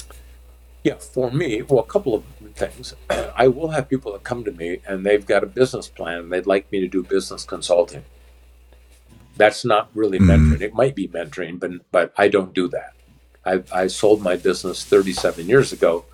Yeah, 0.86 0.98
for 0.98 1.32
me, 1.32 1.62
well, 1.62 1.80
a 1.80 1.84
couple 1.84 2.14
of 2.14 2.22
things. 2.54 2.94
I 3.34 3.48
will 3.48 3.70
have 3.70 3.88
people 3.88 4.12
that 4.12 4.22
come 4.22 4.44
to 4.44 4.52
me 4.52 4.78
and 4.86 5.04
they've 5.04 5.26
got 5.26 5.42
a 5.42 5.46
business 5.46 5.88
plan 5.88 6.18
and 6.20 6.32
they'd 6.32 6.46
like 6.46 6.70
me 6.70 6.78
to 6.78 6.86
do 6.86 7.02
business 7.02 7.42
consulting. 7.42 8.04
That's 9.36 9.64
not 9.64 9.90
really 9.94 10.20
mm. 10.20 10.28
mentoring. 10.28 10.60
It 10.60 10.74
might 10.74 10.94
be 10.94 11.08
mentoring, 11.08 11.58
but 11.58 11.72
but 11.90 12.12
I 12.16 12.28
don't 12.28 12.54
do 12.54 12.68
that. 12.68 12.92
I, 13.44 13.64
I 13.74 13.88
sold 13.88 14.22
my 14.22 14.36
business 14.36 14.84
37 14.84 15.48
years 15.48 15.72
ago 15.72 16.04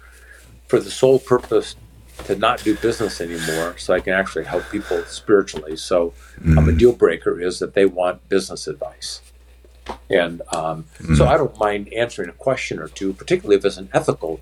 for 0.69 0.81
the 0.81 0.91
sole 0.91 1.19
purpose 1.19 1.77
to 2.25 2.35
not 2.35 2.65
do 2.65 2.75
business 2.75 3.21
anymore 3.21 3.77
so 3.77 3.93
I 3.93 4.01
can 4.01 4.15
actually 4.15 4.47
help 4.47 4.65
people 4.71 5.05
spiritually. 5.05 5.77
So 5.77 6.15
mm. 6.41 6.57
um, 6.57 6.71
a 6.71 6.73
deal 6.73 6.95
breaker 6.95 7.39
is 7.39 7.59
that 7.59 7.75
they 7.75 7.85
want 7.85 8.27
business 8.31 8.67
advice. 8.67 9.21
And 10.09 10.41
um, 10.51 10.87
mm. 10.99 11.15
so 11.15 11.27
I 11.27 11.37
don't 11.37 11.59
mind 11.59 11.93
answering 11.93 12.31
a 12.31 12.39
question 12.49 12.79
or 12.79 12.89
two, 12.89 13.13
particularly 13.13 13.57
if 13.59 13.67
it's 13.67 13.77
an 13.77 13.91
ethical 13.93 14.41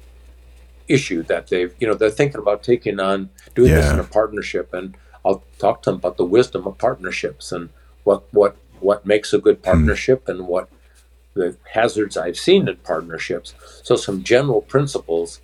issue 0.90 1.22
that 1.24 1.48
they've, 1.48 1.74
you 1.79 1.87
know, 1.87 1.94
they're 1.94 2.11
thinking 2.11 2.40
about 2.40 2.62
taking 2.62 3.00
on 3.00 3.31
doing 3.55 3.70
yeah. 3.70 3.76
this 3.76 3.92
in 3.92 3.98
a 3.98 4.05
partnership. 4.05 4.72
And 4.72 4.96
I'll 5.24 5.42
talk 5.59 5.83
to 5.83 5.90
them 5.90 5.98
about 5.98 6.16
the 6.16 6.24
wisdom 6.24 6.66
of 6.66 6.79
partnerships 6.79 7.53
and 7.53 7.70
what, 8.05 8.33
what, 8.33 8.57
what 8.81 9.07
makes 9.07 9.33
a 9.33 9.38
good 9.38 9.61
mm. 9.61 9.64
partnership 9.64 10.24
mm. 10.26 10.31
and 10.31 10.46
what 10.46 10.68
the 11.35 11.57
hazards 11.72 12.16
I've 12.16 12.38
seen 12.38 12.68
in 12.68 12.76
partnerships. 12.76 13.55
So 13.83 13.96
some 13.96 14.22
general 14.22 14.62
principles, 14.62 15.40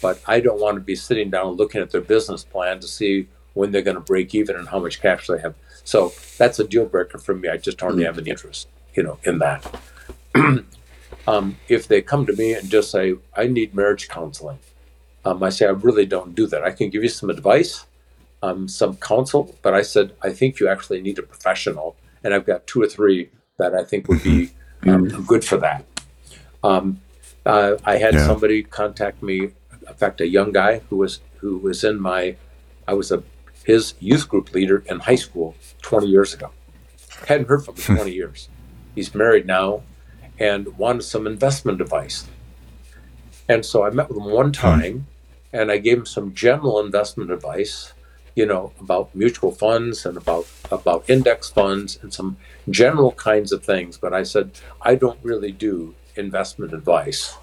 but 0.00 0.22
I 0.26 0.40
don't 0.40 0.60
want 0.60 0.76
to 0.76 0.80
be 0.80 0.94
sitting 0.94 1.30
down 1.30 1.54
looking 1.54 1.80
at 1.80 1.90
their 1.90 2.00
business 2.00 2.44
plan 2.44 2.80
to 2.80 2.88
see 2.88 3.28
when 3.54 3.72
they're 3.72 3.82
going 3.82 3.96
to 3.96 4.00
break 4.00 4.34
even 4.34 4.56
and 4.56 4.68
how 4.68 4.78
much 4.78 5.00
cash 5.00 5.26
they 5.26 5.40
have. 5.40 5.54
So 5.84 6.12
that's 6.36 6.58
a 6.58 6.64
deal 6.64 6.86
breaker 6.86 7.18
for 7.18 7.34
me. 7.34 7.48
I 7.48 7.56
just 7.56 7.78
don't 7.78 7.96
mm. 7.96 8.04
have 8.04 8.18
any 8.18 8.30
interest, 8.30 8.68
you 8.94 9.02
know, 9.02 9.18
in 9.24 9.38
that. 9.38 9.80
um, 11.26 11.56
if 11.68 11.88
they 11.88 12.02
come 12.02 12.26
to 12.26 12.32
me 12.34 12.52
and 12.54 12.70
just 12.70 12.90
say, 12.90 13.14
"I 13.36 13.46
need 13.46 13.74
marriage 13.74 14.08
counseling," 14.08 14.58
um, 15.28 15.42
I 15.42 15.50
say, 15.50 15.66
"I 15.66 15.70
really 15.70 16.06
don't 16.06 16.34
do 16.34 16.46
that. 16.46 16.64
I 16.64 16.70
can 16.70 16.88
give 16.88 17.02
you 17.02 17.08
some 17.10 17.28
advice, 17.28 17.84
um, 18.42 18.66
some 18.66 18.96
counsel, 18.96 19.54
but 19.62 19.74
I 19.74 19.82
said 19.82 20.14
I 20.22 20.30
think 20.30 20.58
you 20.58 20.68
actually 20.68 21.00
need 21.02 21.18
a 21.18 21.22
professional, 21.22 21.96
and 22.24 22.32
I've 22.32 22.46
got 22.46 22.66
two 22.66 22.80
or 22.80 22.88
three 22.88 23.30
that 23.58 23.74
I 23.74 23.84
think 23.84 24.08
would 24.08 24.22
be 24.22 24.50
um, 24.86 25.08
mm. 25.08 25.26
good 25.26 25.44
for 25.44 25.58
that." 25.58 25.84
Um, 26.64 27.00
uh, 27.44 27.76
I 27.84 27.98
had 27.98 28.14
yeah. 28.14 28.26
somebody 28.26 28.62
contact 28.62 29.22
me. 29.22 29.50
In 29.92 29.94
fact, 29.96 30.20
a 30.20 30.26
young 30.26 30.50
guy 30.52 30.80
who 30.88 30.96
was 30.96 31.20
who 31.40 31.58
was 31.58 31.84
in 31.84 32.00
my, 32.00 32.36
I 32.86 32.94
was 32.94 33.12
a 33.12 33.22
his 33.64 33.94
youth 34.00 34.28
group 34.30 34.54
leader 34.54 34.82
in 34.86 34.98
high 35.00 35.20
school 35.26 35.54
20 35.82 36.06
years 36.06 36.32
ago. 36.32 36.50
Hadn't 37.26 37.48
heard 37.48 37.64
from 37.66 37.74
him 37.76 37.84
in 37.90 37.96
20 37.96 38.12
years. 38.12 38.48
He's 38.94 39.14
married 39.14 39.46
now 39.46 39.82
and 40.38 40.78
wanted 40.78 41.02
some 41.02 41.26
investment 41.26 41.82
advice. 41.82 42.26
And 43.46 43.64
so 43.66 43.84
I 43.84 43.90
met 43.90 44.08
with 44.08 44.16
him 44.16 44.24
one 44.24 44.52
time 44.52 45.06
and 45.52 45.70
I 45.70 45.78
gave 45.78 45.98
him 45.98 46.06
some 46.06 46.34
general 46.34 46.80
investment 46.80 47.30
advice, 47.30 47.92
you 48.34 48.46
know, 48.46 48.72
about 48.80 49.14
mutual 49.14 49.52
funds 49.52 50.06
and 50.06 50.16
about 50.16 50.46
about 50.70 51.08
index 51.08 51.48
funds 51.48 51.98
and 52.02 52.12
some 52.12 52.36
general 52.70 53.12
kinds 53.12 53.52
of 53.52 53.64
things. 53.64 53.96
But 53.98 54.12
I 54.12 54.22
said, 54.22 54.50
I 54.82 54.94
don't 54.94 55.18
really 55.22 55.52
do 55.52 55.94
investment 56.16 56.72
advice 56.72 57.36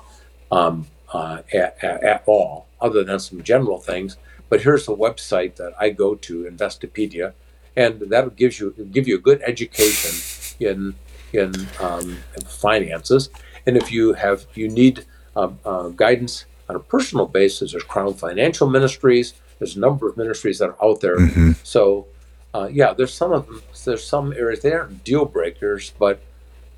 um, 0.52 0.88
uh, 1.12 1.42
at, 1.54 1.84
at, 1.84 2.04
at 2.04 2.24
all, 2.26 2.68
other 2.80 3.04
than 3.04 3.20
some 3.20 3.42
general 3.44 3.80
things. 3.80 4.18
But 4.50 4.62
here's 4.62 4.88
a 4.88 4.92
website 4.92 5.56
that 5.56 5.74
I 5.80 5.90
go 5.90 6.16
to, 6.16 6.44
Investopedia, 6.44 7.34
and 7.76 8.00
that 8.00 8.36
gives 8.36 8.60
you 8.60 8.72
give 8.92 9.08
you 9.08 9.16
a 9.16 9.22
good 9.22 9.42
education 9.46 10.14
in 10.60 10.96
in, 11.34 11.68
um, 11.82 12.18
in 12.38 12.46
finances. 12.46 13.30
And 13.66 13.76
if 13.76 13.92
you 13.92 14.14
have 14.14 14.46
you 14.54 14.70
need 14.70 15.06
um, 15.36 15.60
uh, 15.66 15.90
guidance 15.90 16.46
on 16.70 16.76
a 16.76 16.80
personal 16.80 17.26
basis, 17.28 17.72
there's 17.72 17.84
Crown 17.84 18.14
Financial 18.14 18.70
Ministries. 18.70 19.34
There's 19.60 19.76
a 19.76 19.80
number 19.80 20.10
of 20.10 20.18
ministries 20.18 20.60
that 20.60 20.70
are 20.70 20.84
out 20.84 21.02
there. 21.02 21.18
Mm-hmm. 21.18 21.52
So, 21.64 22.08
uh, 22.54 22.70
yeah, 22.72 22.94
there's 22.94 23.14
some 23.14 23.32
of 23.32 23.48
them. 23.48 23.62
There's 23.86 24.06
some 24.06 24.34
areas 24.34 24.62
they 24.62 24.74
aren't 24.74 25.04
deal 25.04 25.26
breakers, 25.26 25.94
but 25.98 26.22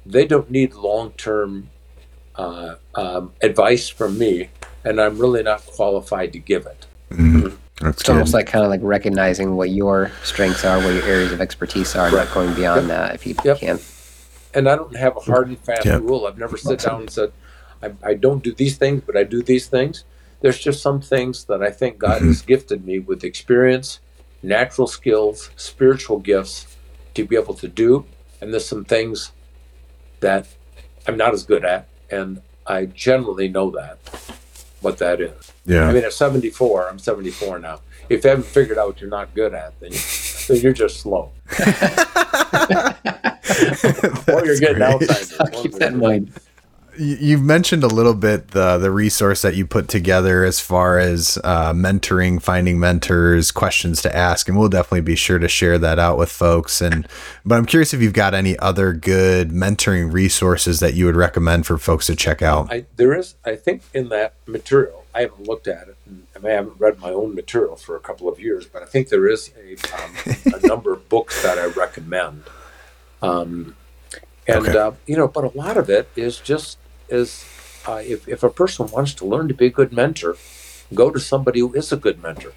they 0.05 0.25
don't 0.25 0.49
need 0.51 0.73
long 0.73 1.11
term 1.11 1.69
uh, 2.35 2.75
um, 2.95 3.33
advice 3.41 3.89
from 3.89 4.17
me, 4.17 4.49
and 4.83 5.01
I'm 5.01 5.17
really 5.17 5.43
not 5.43 5.65
qualified 5.65 6.33
to 6.33 6.39
give 6.39 6.65
it. 6.65 6.85
Mm-hmm. 7.11 7.55
That's 7.79 7.97
it's 7.97 8.03
good. 8.03 8.13
almost 8.13 8.33
like 8.33 8.47
kind 8.47 8.65
of 8.65 8.71
like 8.71 8.81
recognizing 8.83 9.55
what 9.55 9.69
your 9.69 10.11
strengths 10.23 10.65
are, 10.65 10.77
what 10.77 10.93
your 10.93 11.03
areas 11.03 11.31
of 11.31 11.41
expertise 11.41 11.95
are, 11.95 12.05
right. 12.05 12.25
not 12.25 12.33
going 12.33 12.53
beyond 12.55 12.87
yep. 12.87 12.97
that 12.97 13.15
if 13.15 13.27
you 13.27 13.35
yep. 13.45 13.59
can. 13.59 13.79
And 14.53 14.67
I 14.67 14.75
don't 14.75 14.95
have 14.95 15.15
a 15.15 15.19
hard 15.19 15.49
and 15.49 15.59
fast 15.59 15.85
yep. 15.85 16.01
rule. 16.01 16.25
I've 16.25 16.39
never 16.39 16.57
sat 16.57 16.79
down 16.79 17.01
and 17.01 17.09
said, 17.09 17.31
I, 17.81 17.91
I, 18.03 18.13
don't 18.13 18.43
do 18.43 18.53
these 18.53 18.77
things, 18.77 19.01
but 19.05 19.15
I 19.15 19.23
do 19.23 19.41
these 19.41 19.67
things. 19.67 20.03
There's 20.41 20.59
just 20.59 20.81
some 20.81 21.01
things 21.01 21.45
that 21.45 21.61
I 21.61 21.69
think 21.69 21.97
God 21.97 22.17
mm-hmm. 22.17 22.27
has 22.27 22.41
gifted 22.41 22.85
me 22.85 22.99
with 22.99 23.23
experience, 23.23 23.99
natural 24.43 24.87
skills, 24.87 25.49
spiritual 25.55 26.19
gifts 26.19 26.77
to 27.15 27.25
be 27.25 27.35
able 27.35 27.53
to 27.55 27.67
do. 27.67 28.05
And 28.41 28.53
there's 28.53 28.67
some 28.67 28.85
things 28.85 29.31
that 30.19 30.47
I'm 31.07 31.17
not 31.17 31.33
as 31.33 31.43
good 31.43 31.65
at. 31.65 31.87
And 32.11 32.41
I 32.65 32.85
generally 32.85 33.47
know 33.47 33.71
that 33.71 33.97
what 34.81 34.97
that 34.99 35.19
is. 35.21 35.51
Yeah. 35.65 35.87
I 35.87 35.93
mean, 35.93 36.03
at 36.03 36.13
74, 36.13 36.89
I'm 36.89 36.99
74 36.99 37.59
now. 37.59 37.81
If 38.09 38.23
you 38.23 38.29
haven't 38.29 38.45
figured 38.45 38.77
out 38.77 38.87
what 38.87 39.01
you're 39.01 39.09
not 39.09 39.33
good 39.33 39.53
at, 39.53 39.77
then, 39.79 39.91
you, 39.91 39.99
then 40.47 40.57
you're 40.57 40.73
just 40.73 41.01
slow. 41.01 41.31
or 44.29 44.45
you're 44.45 44.59
getting 44.59 44.83
Alzheimer's. 44.83 45.61
Keep 45.61 45.73
that 45.73 45.93
in 45.93 45.99
mind 45.99 46.31
you've 46.97 47.41
mentioned 47.41 47.83
a 47.83 47.87
little 47.87 48.13
bit 48.13 48.49
the 48.49 48.77
the 48.77 48.91
resource 48.91 49.41
that 49.41 49.55
you 49.55 49.65
put 49.65 49.87
together 49.87 50.43
as 50.43 50.59
far 50.59 50.97
as 50.99 51.37
uh, 51.43 51.73
mentoring, 51.73 52.41
finding 52.41 52.79
mentors, 52.79 53.51
questions 53.51 54.01
to 54.01 54.15
ask, 54.15 54.47
and 54.47 54.57
we'll 54.57 54.69
definitely 54.69 55.01
be 55.01 55.15
sure 55.15 55.39
to 55.39 55.47
share 55.47 55.77
that 55.77 55.99
out 55.99 56.17
with 56.17 56.31
folks. 56.31 56.81
And 56.81 57.07
but 57.45 57.55
I'm 57.55 57.65
curious 57.65 57.93
if 57.93 58.01
you've 58.01 58.13
got 58.13 58.33
any 58.33 58.57
other 58.59 58.93
good 58.93 59.49
mentoring 59.49 60.11
resources 60.11 60.79
that 60.79 60.93
you 60.93 61.05
would 61.05 61.15
recommend 61.15 61.65
for 61.65 61.77
folks 61.77 62.07
to 62.07 62.15
check 62.15 62.41
out. 62.41 62.71
I, 62.71 62.85
there 62.95 63.13
is, 63.13 63.35
I 63.45 63.55
think, 63.55 63.83
in 63.93 64.09
that 64.09 64.33
material. 64.45 65.05
I 65.13 65.21
haven't 65.21 65.47
looked 65.47 65.67
at 65.67 65.87
it, 65.87 65.97
and 66.05 66.45
I 66.45 66.51
haven't 66.51 66.79
read 66.79 66.99
my 66.99 67.09
own 67.09 67.33
material 67.33 67.75
for 67.75 67.95
a 67.95 67.99
couple 67.99 68.29
of 68.29 68.39
years, 68.39 68.65
but 68.67 68.83
I 68.83 68.85
think 68.85 69.09
there 69.09 69.27
is 69.27 69.51
a, 69.57 69.73
um, 69.95 70.61
a 70.61 70.67
number 70.67 70.93
of 70.93 71.09
books 71.09 71.41
that 71.41 71.57
I 71.57 71.65
recommend. 71.65 72.43
Um, 73.21 73.75
and 74.47 74.67
okay. 74.67 74.77
uh, 74.77 74.91
you 75.05 75.17
know, 75.17 75.27
but 75.27 75.43
a 75.43 75.57
lot 75.57 75.77
of 75.77 75.89
it 75.89 76.09
is 76.15 76.37
just 76.39 76.77
is 77.09 77.45
uh, 77.87 78.01
if, 78.05 78.27
if 78.27 78.43
a 78.43 78.49
person 78.49 78.87
wants 78.87 79.13
to 79.15 79.25
learn 79.25 79.47
to 79.47 79.53
be 79.53 79.67
a 79.67 79.69
good 79.69 79.93
mentor, 79.93 80.35
go 80.93 81.09
to 81.09 81.19
somebody 81.19 81.59
who 81.59 81.73
is 81.73 81.91
a 81.91 81.97
good 81.97 82.21
mentor, 82.21 82.53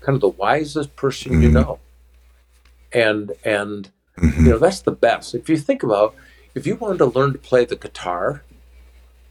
kind 0.00 0.16
of 0.16 0.20
the 0.20 0.28
wisest 0.28 0.94
person 0.96 1.32
mm-hmm. 1.32 1.42
you 1.42 1.50
know. 1.50 1.78
And 2.92 3.32
and 3.44 3.90
mm-hmm. 4.18 4.44
you 4.44 4.50
know 4.52 4.58
that's 4.58 4.80
the 4.80 4.92
best. 4.92 5.34
If 5.34 5.48
you 5.48 5.56
think 5.56 5.82
about 5.82 6.14
if 6.54 6.66
you 6.66 6.76
wanted 6.76 6.98
to 6.98 7.06
learn 7.06 7.32
to 7.32 7.38
play 7.38 7.64
the 7.64 7.76
guitar, 7.76 8.42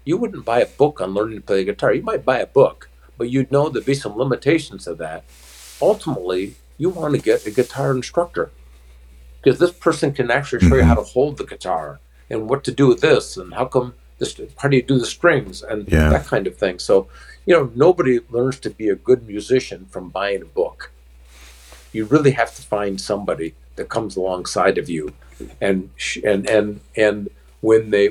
you 0.04 0.17
wouldn't 0.17 0.46
buy 0.46 0.62
a 0.62 0.65
book 0.65 1.00
on 1.00 1.13
learning 1.13 1.38
to 1.38 1.46
play 1.46 1.58
the 1.63 1.72
guitar. 1.72 1.94
You 1.94 2.02
might 2.02 2.26
buy 2.26 2.39
a 2.39 2.48
book, 2.48 2.89
but 3.17 3.30
you'd 3.30 3.52
know 3.52 3.70
there'd 3.70 3.86
be 3.86 3.94
some 3.94 4.17
limitations 4.17 4.88
of 4.88 4.98
that. 4.98 5.24
Ultimately, 5.82 6.56
you 6.78 6.89
want 6.89 7.13
to 7.15 7.22
get 7.22 7.46
a 7.46 7.52
guitar 7.52 7.91
instructor 7.91 8.52
because 9.41 9.60
this 9.60 9.72
person 9.72 10.12
can 10.12 10.32
actually 10.32 10.67
show 10.67 10.76
you 10.76 10.82
mm-hmm. 10.82 10.88
how 10.88 10.96
to 10.96 11.04
hold 11.04 11.38
the 11.38 11.46
guitar 11.46 12.00
and 12.30 12.50
what 12.50 12.63
to 12.63 12.72
do 12.72 12.88
with 12.88 13.02
this 13.02 13.38
and 13.38 13.54
how 13.54 13.65
come 13.65 13.94
this, 14.21 14.39
how 14.62 14.69
do 14.69 14.77
you 14.77 14.84
do 14.84 14.97
the 14.99 15.05
strings 15.17 15.62
and 15.63 15.79
Yeah. 15.91 16.10
that 16.13 16.25
kind 16.34 16.45
of 16.47 16.55
thing. 16.63 16.79
So, 16.79 17.07
you 17.45 17.53
know, 17.55 17.65
nobody 17.75 18.19
learns 18.29 18.57
to 18.62 18.69
be 18.69 18.88
a 18.89 18.95
good 18.95 19.21
musician 19.27 19.79
from 19.93 20.10
buying 20.10 20.41
a 20.43 20.45
book. 20.62 20.91
You 21.91 22.05
really 22.05 22.31
have 22.31 22.55
to 22.55 22.62
find 22.62 23.01
somebody 23.01 23.55
that 23.75 23.89
comes 23.89 24.15
alongside 24.15 24.77
of 24.77 24.88
you, 24.89 25.13
and 25.60 25.89
and 26.23 26.41
and 26.49 26.67
and 26.95 27.29
when 27.62 27.89
they 27.89 28.07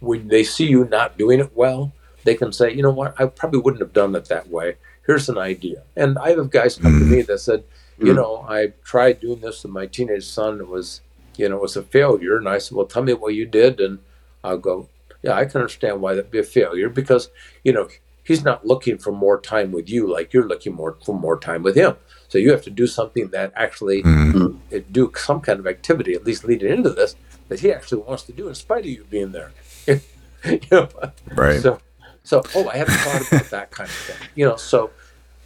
when 0.00 0.28
they 0.28 0.42
see 0.42 0.66
you 0.74 0.84
not 0.86 1.16
doing 1.18 1.38
it 1.38 1.52
well, 1.54 1.92
they 2.24 2.34
can 2.34 2.50
say, 2.52 2.72
you 2.76 2.82
know 2.82 2.90
what, 3.00 3.14
I 3.20 3.26
probably 3.26 3.60
wouldn't 3.60 3.82
have 3.86 3.92
done 3.92 4.16
it 4.16 4.24
that 4.34 4.48
way. 4.48 4.68
Here's 5.06 5.28
an 5.28 5.38
idea. 5.38 5.82
And 5.96 6.18
I 6.18 6.30
have 6.30 6.50
guys 6.50 6.76
come 6.76 6.98
to 6.98 7.04
me 7.14 7.22
that 7.22 7.38
said, 7.38 7.62
you 7.98 8.12
Mm. 8.12 8.16
know, 8.16 8.32
I 8.48 8.72
tried 8.92 9.20
doing 9.20 9.40
this 9.40 9.62
with 9.62 9.72
my 9.72 9.86
teenage 9.86 10.24
son. 10.38 10.60
It 10.60 10.68
was, 10.68 11.00
you 11.36 11.48
know, 11.48 11.56
it 11.56 11.62
was 11.62 11.76
a 11.76 11.82
failure. 11.82 12.36
And 12.36 12.48
I 12.48 12.58
said, 12.58 12.74
well, 12.76 12.86
tell 12.86 13.04
me 13.04 13.12
what 13.12 13.34
you 13.34 13.46
did. 13.46 13.80
And 13.80 14.00
I'll 14.42 14.58
go, 14.70 14.88
yeah, 15.22 15.34
I 15.34 15.44
can 15.44 15.60
understand 15.60 16.00
why 16.00 16.14
that'd 16.14 16.30
be 16.30 16.38
a 16.38 16.42
failure 16.44 16.88
because, 16.88 17.30
you 17.64 17.72
know, 17.72 17.88
he's 18.24 18.44
not 18.44 18.66
looking 18.66 18.98
for 18.98 19.12
more 19.12 19.40
time 19.40 19.72
with 19.72 19.88
you 19.88 20.12
like 20.12 20.32
you're 20.32 20.46
looking 20.48 20.74
more 20.74 20.96
for 21.04 21.14
more 21.18 21.38
time 21.38 21.62
with 21.62 21.76
him. 21.76 21.96
So 22.28 22.38
you 22.38 22.50
have 22.52 22.62
to 22.62 22.70
do 22.70 22.86
something 22.86 23.28
that 23.28 23.52
actually 23.56 24.02
Mhm. 24.02 24.58
uh, 24.74 24.78
do 24.90 25.12
some 25.16 25.40
kind 25.40 25.58
of 25.60 25.66
activity, 25.66 26.14
at 26.14 26.24
least 26.24 26.44
leading 26.44 26.72
into 26.72 26.90
this, 26.90 27.16
that 27.48 27.60
he 27.60 27.72
actually 27.72 28.02
wants 28.02 28.22
to 28.24 28.32
do 28.32 28.48
in 28.48 28.54
spite 28.54 28.80
of 28.84 28.90
you 28.90 29.04
being 29.10 29.32
there. 29.32 29.52
you 29.86 30.60
know, 30.70 30.88
Right. 31.34 31.60
so, 31.60 31.78
so 32.24 32.42
oh, 32.54 32.68
I 32.68 32.76
hadn't 32.78 32.94
thought 32.94 33.26
about 33.32 33.50
that 33.50 33.70
kind 33.70 33.88
of 33.90 33.96
thing. 33.96 34.28
You 34.34 34.46
know, 34.46 34.56
so 34.56 34.90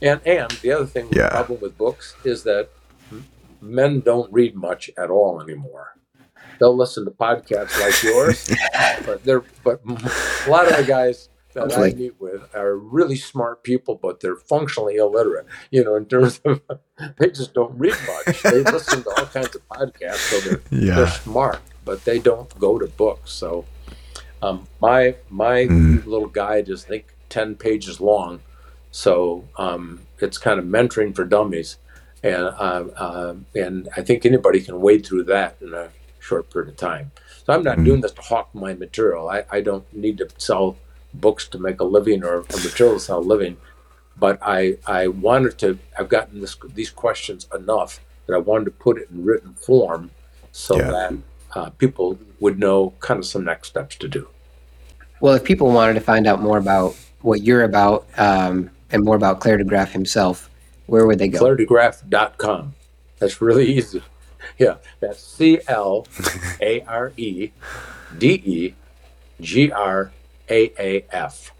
and 0.02 0.20
and 0.26 0.50
the 0.62 0.72
other 0.72 0.86
thing, 0.86 1.08
the 1.08 1.16
problem 1.30 1.60
with 1.60 1.76
books 1.78 2.14
is 2.24 2.42
that 2.44 2.68
men 3.60 4.00
don't 4.00 4.30
read 4.32 4.54
much 4.54 4.90
at 4.98 5.10
all 5.10 5.40
anymore. 5.40 5.95
They'll 6.58 6.76
listen 6.76 7.04
to 7.04 7.10
podcasts 7.10 7.78
like 7.80 8.02
yours, 8.02 8.50
but 9.06 9.24
they're 9.24 9.44
but 9.64 9.80
a 9.86 10.50
lot 10.50 10.70
of 10.70 10.76
the 10.76 10.84
guys 10.86 11.28
that. 11.54 11.76
I 11.76 11.90
meet 11.92 12.20
with 12.20 12.54
are 12.54 12.76
really 12.76 13.16
smart 13.16 13.62
people, 13.62 13.94
but 13.94 14.20
they're 14.20 14.36
functionally 14.36 14.96
illiterate. 14.96 15.46
You 15.70 15.84
know, 15.84 15.94
in 15.96 16.06
terms 16.06 16.40
of 16.44 16.60
they 17.18 17.28
just 17.30 17.54
don't 17.54 17.76
read 17.78 17.94
much. 18.26 18.42
They 18.42 18.62
listen 18.72 19.02
to 19.04 19.10
all 19.18 19.26
kinds 19.26 19.54
of 19.54 19.66
podcasts, 19.68 20.30
so 20.30 20.40
they're 20.40 20.60
they're 20.70 20.80
yeah. 21.06 21.10
smart, 21.10 21.60
but 21.84 22.04
they 22.04 22.18
don't 22.18 22.48
go 22.58 22.78
to 22.78 22.86
books. 22.86 23.32
So 23.32 23.64
um, 24.42 24.66
my 24.80 25.16
my 25.30 25.64
Mm. 25.66 26.04
little 26.06 26.28
guide 26.28 26.68
is 26.68 26.84
I 26.84 26.88
think 26.88 27.06
ten 27.28 27.54
pages 27.54 28.00
long. 28.00 28.40
So 28.90 29.44
um, 29.56 30.00
it's 30.20 30.38
kind 30.38 30.58
of 30.58 30.64
mentoring 30.64 31.14
for 31.14 31.24
dummies, 31.24 31.76
and 32.22 32.44
uh, 32.46 32.84
um 32.96 33.46
and 33.54 33.88
I 33.96 34.02
think 34.02 34.24
anybody 34.26 34.60
can 34.60 34.80
wade 34.80 35.04
through 35.06 35.24
that 35.24 35.56
in 35.60 35.72
a 35.74 35.88
short 36.26 36.50
period 36.52 36.68
of 36.70 36.76
time. 36.76 37.12
So 37.44 37.52
I'm 37.54 37.62
not 37.62 37.78
Mm. 37.78 37.84
doing 37.84 38.00
this 38.00 38.12
to 38.12 38.22
hawk 38.22 38.48
my 38.54 38.74
material. 38.74 39.28
I, 39.28 39.44
I 39.50 39.60
don't 39.60 39.84
need 40.04 40.18
to 40.18 40.28
sell 40.38 40.76
books 41.14 41.46
to 41.48 41.58
make 41.58 41.78
a 41.80 41.84
living 41.84 42.24
or, 42.24 42.38
or 42.38 42.58
material 42.68 42.96
to 42.98 43.00
sell 43.00 43.18
a 43.20 43.28
living. 43.34 43.56
But 44.18 44.38
I 44.42 44.78
I 44.86 45.08
wanted 45.08 45.58
to. 45.62 45.78
I've 45.98 46.08
gotten 46.08 46.40
this, 46.40 46.56
these 46.74 46.90
questions 46.90 47.46
enough 47.54 48.00
that 48.26 48.34
I 48.34 48.38
wanted 48.38 48.64
to 48.66 48.70
put 48.72 48.98
it 48.98 49.08
in 49.10 49.24
written 49.24 49.54
form 49.54 50.10
so 50.52 50.76
Yeah. 50.78 50.90
that 50.90 51.12
uh, 51.54 51.70
people 51.70 52.18
would 52.40 52.58
know 52.58 52.92
kind 53.00 53.18
of 53.20 53.26
some 53.26 53.44
next 53.44 53.68
steps 53.68 53.94
to 53.96 54.08
do. 54.08 54.28
Well, 55.20 55.34
if 55.34 55.44
people 55.44 55.70
wanted 55.70 55.94
to 55.94 56.00
find 56.00 56.26
out 56.26 56.40
more 56.42 56.58
about 56.58 56.96
what 57.22 57.42
you're 57.42 57.62
about 57.64 58.06
um, 58.18 58.70
and 58.90 59.04
more 59.04 59.16
about 59.16 59.40
Clare 59.40 59.58
Degraaf 59.58 59.88
himself, 59.92 60.50
where 60.86 61.06
would 61.06 61.18
they 61.18 61.28
go? 61.28 61.38
ClareDegraaf.com. 61.40 62.74
That's 63.18 63.40
really 63.40 63.66
easy. 63.66 64.02
Yeah, 64.58 64.76
that's 65.00 65.22
C 65.22 65.60
L 65.68 66.06
A 66.60 66.80
R 66.82 67.12
E 67.16 67.50
D 68.16 68.42
E 68.44 68.74
G 69.40 69.70
R 69.70 70.12
A 70.48 70.72
A 70.78 71.04
F 71.10 71.52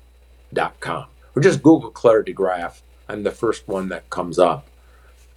dot 0.53 0.79
com. 0.81 1.07
Or 1.35 1.43
just 1.43 1.63
Google 1.63 1.91
Clare 1.91 2.25
Degraaf. 2.25 2.81
I'm 3.09 3.23
the 3.23 3.31
first 3.31 3.69
one 3.69 3.89
that 3.91 4.09
comes 4.11 4.39
up. 4.39 4.67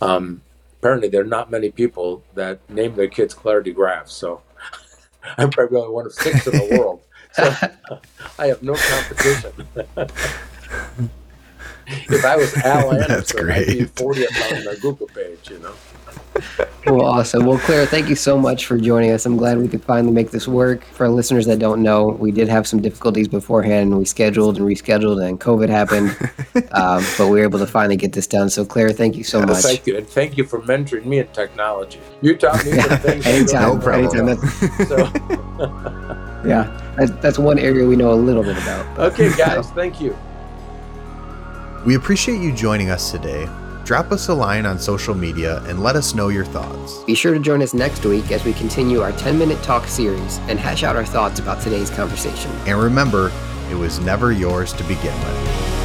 Um, 0.02 0.42
apparently, 0.80 1.10
there 1.10 1.22
are 1.22 1.26
not 1.26 1.52
many 1.52 1.70
people 1.70 2.24
that 2.36 2.68
name 2.70 2.96
their 2.96 3.08
kids 3.10 3.34
Clare 3.34 3.62
Degraaf, 3.62 4.08
so 4.08 4.42
I'm 5.38 5.50
probably 5.50 5.78
only 5.78 5.92
one 5.94 6.06
of 6.06 6.14
six 6.14 6.48
in 6.48 6.54
the 6.54 6.78
world. 6.80 7.02
So 7.34 7.44
I 8.40 8.48
have 8.48 8.64
no 8.64 8.76
competition. 8.76 9.52
if 11.88 12.26
I 12.26 12.36
was 12.38 12.56
Al 12.58 12.92
That's 12.92 13.34
Anderson, 13.36 13.52
I'd 13.52 13.68
be 13.68 13.74
great. 13.76 13.96
40th 13.96 14.58
on 14.58 14.64
the 14.64 14.80
Google 14.82 15.08
page, 15.08 15.50
you 15.50 15.60
know. 15.60 15.74
Well, 16.86 17.06
awesome. 17.06 17.46
Well, 17.46 17.60
Clare, 17.60 17.86
thank 17.86 18.10
you 18.10 18.16
so 18.16 18.38
much 18.38 18.66
for 18.66 18.78
joining 18.78 19.12
us. 19.12 19.26
I'm 19.26 19.38
glad 19.38 19.58
we 19.60 19.68
could 19.68 19.84
finally 19.84 20.12
make 20.14 20.32
this 20.32 20.48
work. 20.48 20.84
For 20.86 21.06
our 21.06 21.12
listeners 21.12 21.46
that 21.46 21.60
don't 21.60 21.84
know, 21.84 22.08
we 22.08 22.32
did 22.32 22.48
have 22.48 22.68
some 22.68 22.82
difficulties 22.82 23.28
beforehand. 23.28 23.96
We 23.96 24.06
scheduled 24.06 24.58
and 24.58 24.66
rescheduled, 24.66 25.24
and 25.24 25.40
COVID 25.40 25.70
happened, 25.70 26.10
um, 26.72 27.04
but 27.18 27.28
we 27.28 27.40
were 27.40 27.44
able 27.44 27.60
to 27.60 27.68
finally 27.68 27.96
get 27.98 28.14
this 28.14 28.26
done. 28.28 28.50
So, 28.50 28.66
Clare, 28.66 28.92
thank 28.92 29.16
you 29.18 29.24
so 29.24 29.42
much. 29.42 29.62
Thank 29.62 29.86
you, 29.88 29.98
and 29.98 30.08
thank 30.08 30.38
you 30.38 30.46
for 30.46 30.62
mentoring 30.62 31.06
me 31.06 31.20
in 31.20 31.28
technology. 31.28 32.00
You 32.22 32.36
taught 32.38 32.66
me 32.66 32.72
some 32.72 33.00
things. 33.00 33.28
I 33.28 33.30
anytime, 33.30 33.62
don't 33.62 33.78
No 33.80 33.84
problem. 33.84 34.30
anytime. 34.30 34.50
That's, 34.78 34.88
So, 34.90 34.98
yeah, 36.48 36.94
that, 36.98 37.20
that's 37.22 37.38
one 37.38 37.60
area 37.60 37.86
we 37.86 37.96
know 37.98 38.14
a 38.14 38.16
little 38.16 38.44
bit 38.44 38.58
about. 38.58 39.00
okay, 39.14 39.36
guys, 39.38 39.70
thank 39.72 40.02
you. 40.02 40.18
We 41.86 41.96
appreciate 41.96 42.42
you 42.42 42.52
joining 42.54 42.90
us 42.90 43.12
today. 43.12 43.48
Drop 43.90 44.12
us 44.12 44.28
a 44.28 44.34
line 44.36 44.68
on 44.68 44.78
social 44.78 45.16
media 45.16 45.64
and 45.64 45.82
let 45.82 45.96
us 45.96 46.14
know 46.14 46.28
your 46.28 46.46
thoughts. 46.46 47.04
Be 47.06 47.16
sure 47.16 47.34
to 47.34 47.40
join 47.40 47.64
us 47.64 47.74
next 47.74 48.06
week 48.06 48.32
as 48.32 48.46
we 48.46 48.54
continue 48.54 49.02
our 49.02 49.12
10 49.14 49.36
minute 49.36 49.64
talk 49.64 49.88
series 49.88 50.38
and 50.42 50.60
hash 50.60 50.84
out 50.84 50.96
our 50.96 51.04
thoughts 51.04 51.40
about 51.40 51.60
today's 51.60 51.90
conversation. 51.90 52.52
And 52.68 52.80
remember, 52.80 53.32
it 53.72 53.74
was 53.74 54.00
never 54.00 54.32
yours 54.32 54.74
to 54.74 54.84
begin 54.84 55.20
with. 55.22 55.79